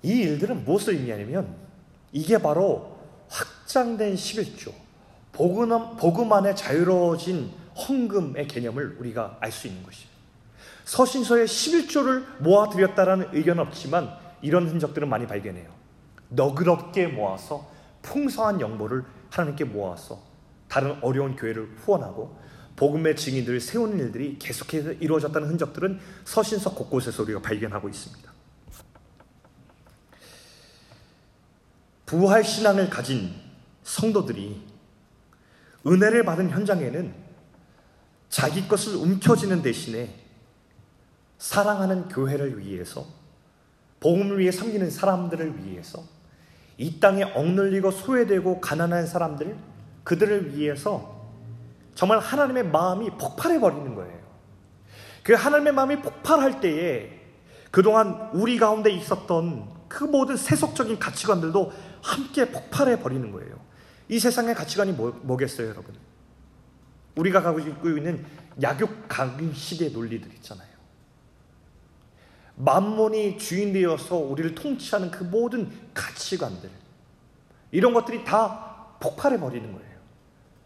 이 0.02 0.20
일들은 0.20 0.64
무엇을 0.64 0.94
의미하냐면 0.94 1.54
이게 2.12 2.38
바로 2.38 2.98
확장된 3.28 4.14
11조, 4.14 4.72
복음, 5.32 5.96
복음 5.96 6.32
안에 6.32 6.54
자유로워진 6.54 7.52
헌금의 7.76 8.48
개념을 8.48 8.96
우리가 8.98 9.38
알 9.40 9.50
수 9.50 9.66
있는 9.66 9.82
것이에요. 9.82 10.12
서신서에 10.84 11.44
11조를 11.44 12.42
모아드렸다라는 12.42 13.28
의견은 13.32 13.62
없지만 13.62 14.14
이런 14.42 14.68
흔적들은 14.68 15.08
많이 15.08 15.26
발견해요. 15.26 15.70
너그럽게 16.28 17.06
모아서 17.06 17.70
풍성한 18.02 18.60
영보를 18.60 19.04
하나님께 19.30 19.64
모아서 19.64 20.22
다른 20.68 20.98
어려운 21.02 21.36
교회를 21.36 21.76
후원하고 21.78 22.36
복음의 22.76 23.16
증인들을 23.16 23.60
세우는 23.60 23.98
일들이 23.98 24.38
계속해서 24.38 24.92
이루어졌다는 24.92 25.48
흔적들은 25.48 26.00
서신서 26.24 26.74
곳곳에서 26.74 27.22
우리가 27.22 27.40
발견하고 27.40 27.88
있습니다. 27.88 28.32
부활 32.06 32.44
신앙을 32.44 32.90
가진 32.90 33.34
성도들이 33.84 34.62
은혜를 35.86 36.24
받은 36.24 36.50
현장에는 36.50 37.14
자기 38.28 38.66
것을 38.66 38.96
움켜쥐는 38.96 39.62
대신에 39.62 40.18
사랑하는 41.38 42.08
교회를 42.08 42.58
위해서 42.58 43.06
복음을 44.00 44.38
위해 44.38 44.50
섬기는 44.50 44.90
사람들을 44.90 45.64
위해서 45.64 46.02
이 46.82 46.98
땅에 46.98 47.22
억눌리고 47.22 47.92
소외되고 47.92 48.60
가난한 48.60 49.06
사람들 49.06 49.56
그들을 50.02 50.56
위해서 50.56 51.30
정말 51.94 52.18
하나님의 52.18 52.64
마음이 52.64 53.10
폭발해 53.10 53.60
버리는 53.60 53.94
거예요. 53.94 54.20
그 55.22 55.34
하나님의 55.34 55.74
마음이 55.74 56.02
폭발할 56.02 56.60
때에 56.60 57.20
그동안 57.70 58.30
우리 58.32 58.58
가운데 58.58 58.90
있었던 58.90 59.70
그 59.86 60.02
모든 60.02 60.36
세속적인 60.36 60.98
가치관들도 60.98 61.72
함께 62.02 62.50
폭발해 62.50 62.98
버리는 62.98 63.30
거예요. 63.30 63.60
이 64.08 64.18
세상의 64.18 64.56
가치관이 64.56 64.90
뭐, 64.90 65.16
뭐겠어요, 65.22 65.68
여러분? 65.68 65.94
우리가 67.14 67.42
가지고 67.42 67.90
있는 67.90 68.24
약육 68.60 69.06
강식의 69.08 69.92
논리들 69.92 70.32
있잖아요. 70.34 70.71
만몬이 72.56 73.38
주인 73.38 73.72
되어서 73.72 74.16
우리를 74.16 74.54
통치하는 74.54 75.10
그 75.10 75.24
모든 75.24 75.70
가치관들 75.94 76.70
이런 77.70 77.94
것들이 77.94 78.24
다 78.24 78.96
폭발해 79.00 79.40
버리는 79.40 79.72
거예요. 79.72 79.92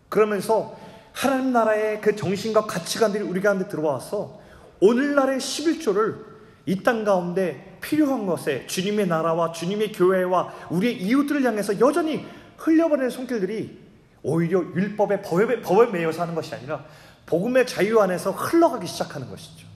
그러면서 0.09 0.77
하나님 1.13 1.53
나라의 1.53 2.01
그 2.01 2.15
정신과 2.15 2.67
가치관들이 2.67 3.25
우리 3.25 3.41
가운데 3.41 3.69
들어와서 3.69 4.41
오늘날의 4.81 5.39
11조를 5.39 6.37
이 6.67 6.83
땅 6.83 7.05
가운데 7.05 7.79
필요한 7.81 8.27
것에 8.27 8.67
주님의 8.67 9.07
나라와 9.07 9.53
주님의 9.53 9.93
교회와 9.93 10.53
우리의 10.71 11.01
이웃들을 11.01 11.45
향해서 11.45 11.79
여전히 11.81 12.27
흘려버리는 12.59 13.09
손길들이 13.09 13.87
오히려 14.23 14.61
율법의 14.61 15.23
법에, 15.23 15.63
법에 15.63 15.93
매여서 15.93 16.23
하는 16.23 16.35
것이 16.35 16.55
아니라 16.55 16.85
복음의 17.27 17.67
자유 17.67 18.01
안에서 18.01 18.33
흘러가기 18.33 18.87
시작하는 18.87 19.31
것이죠. 19.31 19.67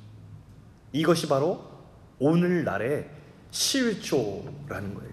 이것이 0.93 1.29
바로 1.29 1.70
오늘날의 2.21 3.09
11조라는 3.51 4.95
거예요. 4.95 5.11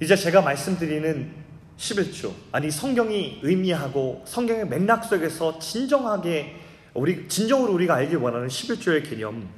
이제 0.00 0.14
제가 0.14 0.42
말씀드리는 0.42 1.34
11조, 1.76 2.32
아니 2.52 2.70
성경이 2.70 3.40
의미하고 3.42 4.22
성경의 4.26 4.68
맥락 4.68 5.04
속에서 5.04 5.58
진정하게 5.58 6.56
우리 6.94 7.28
진정으로 7.28 7.72
우리가 7.74 7.94
알길 7.94 8.18
원하는 8.18 8.48
11조의 8.48 9.08
개념 9.08 9.48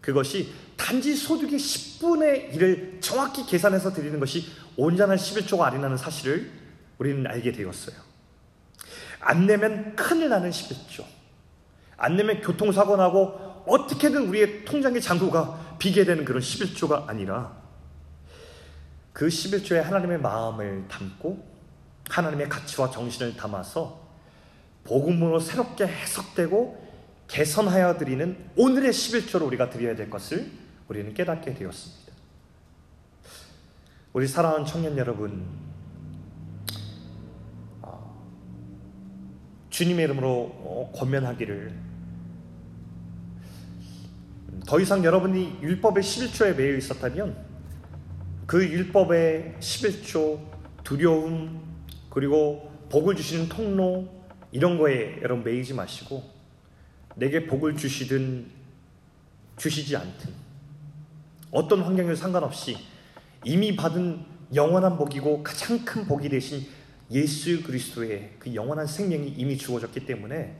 그것이 0.00 0.52
단지 0.76 1.14
소득의 1.14 1.58
10분의 1.58 2.52
1을 2.52 3.00
정확히 3.00 3.44
계산해서 3.46 3.92
드리는 3.92 4.18
것이 4.20 4.46
온전한 4.76 5.16
11조가 5.16 5.62
아니라는 5.62 5.96
사실을 5.96 6.50
우리는 6.98 7.26
알게 7.26 7.52
되었어요. 7.52 7.96
안 9.20 9.46
내면 9.46 9.96
큰일 9.96 10.28
나는 10.28 10.50
11조. 10.50 11.17
안 11.98 12.16
내면 12.16 12.40
교통사고 12.40 12.96
나고 12.96 13.64
어떻게든 13.66 14.28
우리의 14.28 14.64
통장의 14.64 15.02
잔고가 15.02 15.76
비게 15.78 16.04
되는 16.04 16.24
그런 16.24 16.40
11조가 16.40 17.08
아니라 17.08 17.56
그 19.12 19.26
11조에 19.26 19.82
하나님의 19.82 20.20
마음을 20.20 20.86
담고 20.88 21.44
하나님의 22.08 22.48
가치와 22.48 22.90
정신을 22.90 23.36
담아서 23.36 24.00
복음으로 24.84 25.40
새롭게 25.40 25.86
해석되고 25.86 26.88
개선하여 27.26 27.98
드리는 27.98 28.38
오늘의 28.56 28.92
11조로 28.92 29.46
우리가 29.48 29.68
드려야 29.68 29.94
될 29.94 30.08
것을 30.08 30.50
우리는 30.88 31.12
깨닫게 31.12 31.52
되었습니다. 31.52 32.12
우리 34.14 34.26
사랑하는 34.26 34.64
청년 34.64 34.96
여러분, 34.96 35.44
어, 37.82 38.26
주님의 39.68 40.06
이름으로 40.06 40.28
어, 40.28 40.92
권면하기를 40.96 41.87
더 44.68 44.78
이상 44.78 45.02
여러분이 45.02 45.60
율법의 45.62 46.02
11조에 46.02 46.54
매여 46.54 46.76
있었다면 46.76 47.34
그 48.44 48.62
율법의 48.62 49.54
11조 49.60 50.40
두려움 50.84 51.62
그리고 52.10 52.70
복을 52.90 53.16
주시는 53.16 53.48
통로 53.48 54.06
이런 54.52 54.76
거에 54.76 55.20
여러분 55.22 55.42
매이지 55.42 55.72
마시고 55.72 56.22
내게 57.14 57.46
복을 57.46 57.78
주시든 57.78 58.46
주시지 59.56 59.96
않든 59.96 60.34
어떤 61.50 61.80
환경에 61.80 62.14
상관없이 62.14 62.76
이미 63.44 63.74
받은 63.74 64.22
영원한 64.54 64.98
복이고 64.98 65.42
가장 65.42 65.82
큰 65.82 66.04
복이 66.04 66.28
되신 66.28 66.66
예수 67.10 67.62
그리스도의 67.62 68.34
그 68.38 68.54
영원한 68.54 68.86
생명이 68.86 69.28
이미 69.28 69.56
주어졌기 69.56 70.04
때문에 70.04 70.58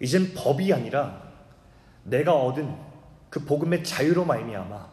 이젠 0.00 0.34
법이 0.34 0.72
아니라 0.72 1.30
내가 2.02 2.34
얻은 2.34 2.89
그 3.30 3.44
복음의 3.44 3.84
자유로 3.84 4.24
말미암아 4.24 4.88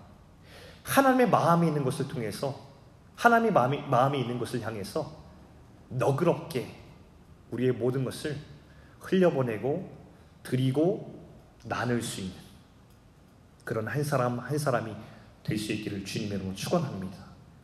하나님의 0.84 1.30
마음이 1.30 1.68
있는 1.68 1.84
것을 1.84 2.08
통해서 2.08 2.68
하나님의 3.16 3.52
마음이, 3.52 3.82
마음이 3.82 4.22
있는 4.22 4.40
것을 4.40 4.62
향해서 4.62 5.12
너그럽게 5.90 6.76
우리의 7.52 7.74
모든 7.74 8.06
것을 8.06 8.38
흘려보내고 9.00 9.98
드리고 10.44 11.28
나눌 11.66 12.02
수 12.02 12.22
있는 12.22 12.36
그런 13.66 13.88
한 13.88 14.04
사람 14.04 14.40
한 14.40 14.58
사람이 14.58 14.96
될 15.44 15.58
수 15.58 15.72
있기를 15.74 16.04
주님의 16.06 16.38
이름으로 16.38 16.56
축원합니다. 16.56 17.18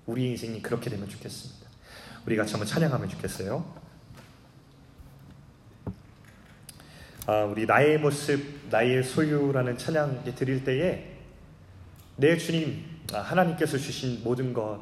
우리 0.06 0.32
인생이 0.32 0.62
그렇게 0.62 0.90
되면 0.90 1.08
좋겠습니다. 1.08 1.70
우리 2.26 2.36
같이 2.36 2.54
찬양하면 2.66 3.10
좋겠어요. 3.10 3.83
아, 7.26 7.46
우리 7.46 7.66
나의 7.66 8.00
모습, 8.00 8.68
나의 8.70 9.02
소유라는 9.02 9.78
찬양 9.78 10.24
드릴 10.36 10.66
때에 10.66 11.06
내 12.18 12.36
주님, 12.36 12.84
아, 13.14 13.20
하나님께서 13.20 13.78
주신 13.78 14.22
모든 14.26 14.52
것, 14.52 14.82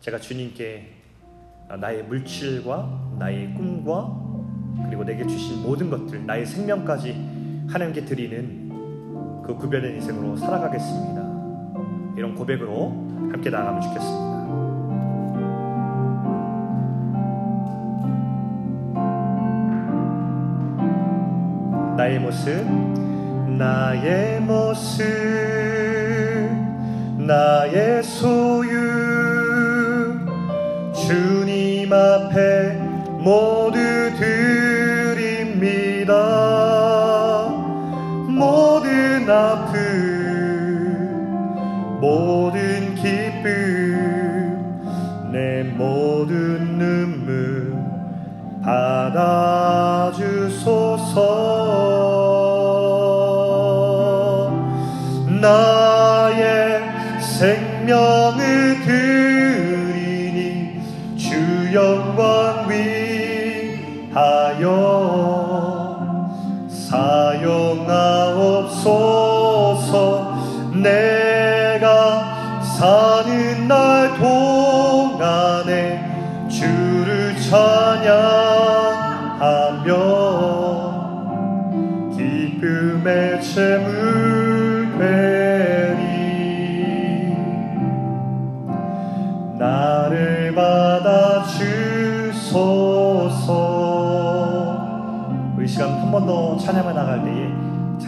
제가 0.00 0.20
주님께 0.20 0.92
아, 1.68 1.76
나의 1.76 2.04
물질과 2.04 3.16
나의 3.18 3.54
꿈과 3.54 4.86
그리고 4.86 5.02
내게 5.02 5.26
주신 5.26 5.62
모든 5.62 5.90
것들, 5.90 6.24
나의 6.24 6.46
생명까지 6.46 7.10
하나님께 7.68 8.04
드리는 8.04 9.42
그 9.44 9.56
구별된 9.56 9.96
인생으로 9.96 10.36
살아가겠습니다. 10.36 11.22
이런 12.16 12.36
고백으로 12.36 12.90
함께 13.32 13.50
나아가면 13.50 13.80
좋겠습니다. 13.80 14.33
나의 21.96 22.18
모습, 22.18 22.50
나의 23.56 24.40
모습, 24.40 25.04
나의 27.18 28.02
소유. 28.02 28.74
주님 31.06 31.92
앞에 31.92 32.72
모두 33.20 33.78
드립니다. 34.18 36.14
모든 38.28 39.30
아픔 39.30 39.78
모든 42.00 42.94
기쁨 42.96 43.50
내 45.30 45.62
모든 45.62 46.78
눈물 46.78 47.53
받아주소서. 48.64 50.24
나의 55.40 56.82
생명 57.20 58.23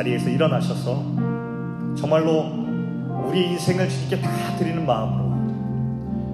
자리에서 0.06 0.30
일어나셔서 0.30 1.02
정말로 1.96 2.44
우리 3.26 3.50
인생을 3.52 3.88
주님께 3.88 4.20
다 4.20 4.56
드리는 4.56 4.86
마음으로 4.86 5.24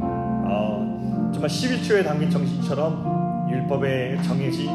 어, 0.01 1.31
정말 1.33 1.49
11조에 1.49 2.05
담긴 2.05 2.29
정신처럼 2.31 3.49
율법에 3.51 4.21
정해진 4.23 4.69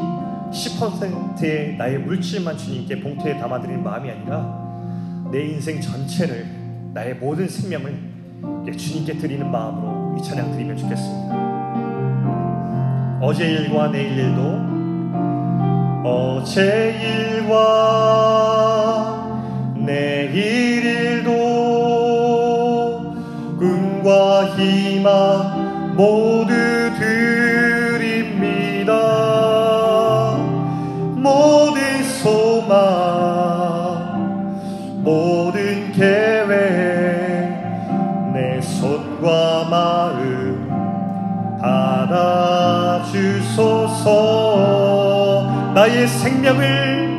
10%의 0.50 1.76
나의 1.76 1.98
물질만 1.98 2.56
주님께 2.56 3.00
봉투에 3.00 3.38
담아드리는 3.38 3.84
마음이 3.84 4.10
아니라 4.10 5.28
내 5.30 5.44
인생 5.46 5.80
전체를 5.80 6.46
나의 6.94 7.14
모든 7.16 7.48
생명을 7.48 8.18
주님께 8.76 9.18
드리는 9.18 9.48
마음으로 9.50 10.16
이 10.18 10.22
찬양 10.22 10.52
드리면 10.52 10.76
좋겠습니다. 10.76 11.38
어제 13.20 13.50
일과 13.50 13.90
내일 13.90 14.16
일도 14.18 14.78
어제 16.04 17.34
일과 17.36 18.47
내일 20.30 20.84
일도 20.84 21.32
꿈과 23.58 24.44
희망 24.56 25.94
모두 25.96 26.52
드립니다. 26.98 28.92
모든 31.16 32.04
소망 32.20 32.76
모든 35.02 35.92
계획 35.92 36.46
내 38.34 38.60
손과 38.60 39.68
마음 39.70 40.68
받아주소서. 41.58 43.08
나의 45.74 46.06
생명을 46.06 47.18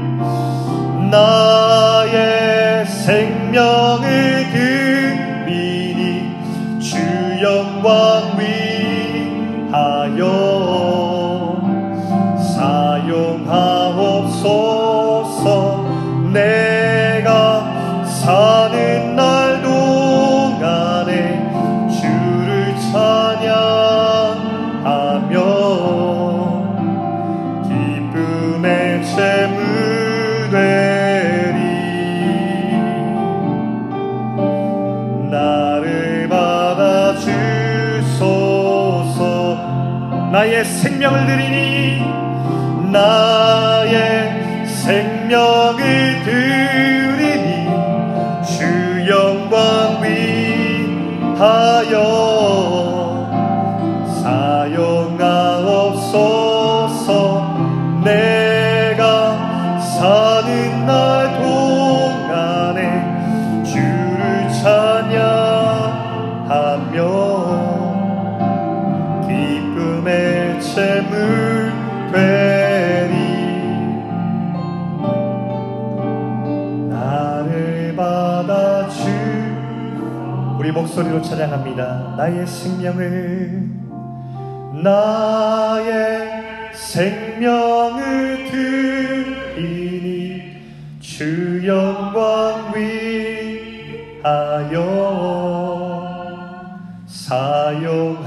나 1.10 1.59
소리로 81.10 81.22
찬양합니다. 81.22 82.16
나의 82.18 82.46
생명을 82.46 83.70
나의 84.84 86.30
생명을 86.74 88.50
드리니 89.56 90.62
주 91.00 91.68
영광 91.68 92.74
위하여 94.24 94.70
사용하옵소서. 97.08 98.20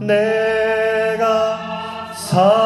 내가 0.00 1.58
사 2.14 2.65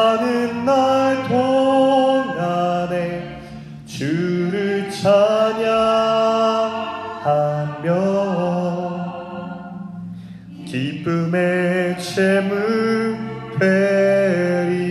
재물 12.13 13.17
되리 13.57 14.83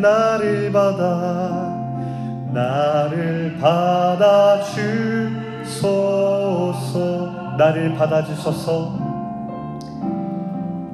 나를 0.00 0.72
받아 0.72 1.74
나를 2.52 3.58
받아 3.60 4.62
주소서. 4.62 6.14
나를 7.58 7.94
받아 7.94 8.24
주소서. 8.24 8.98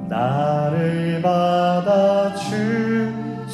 나를 0.08 1.22
받아 1.22 2.34
주 2.34 3.46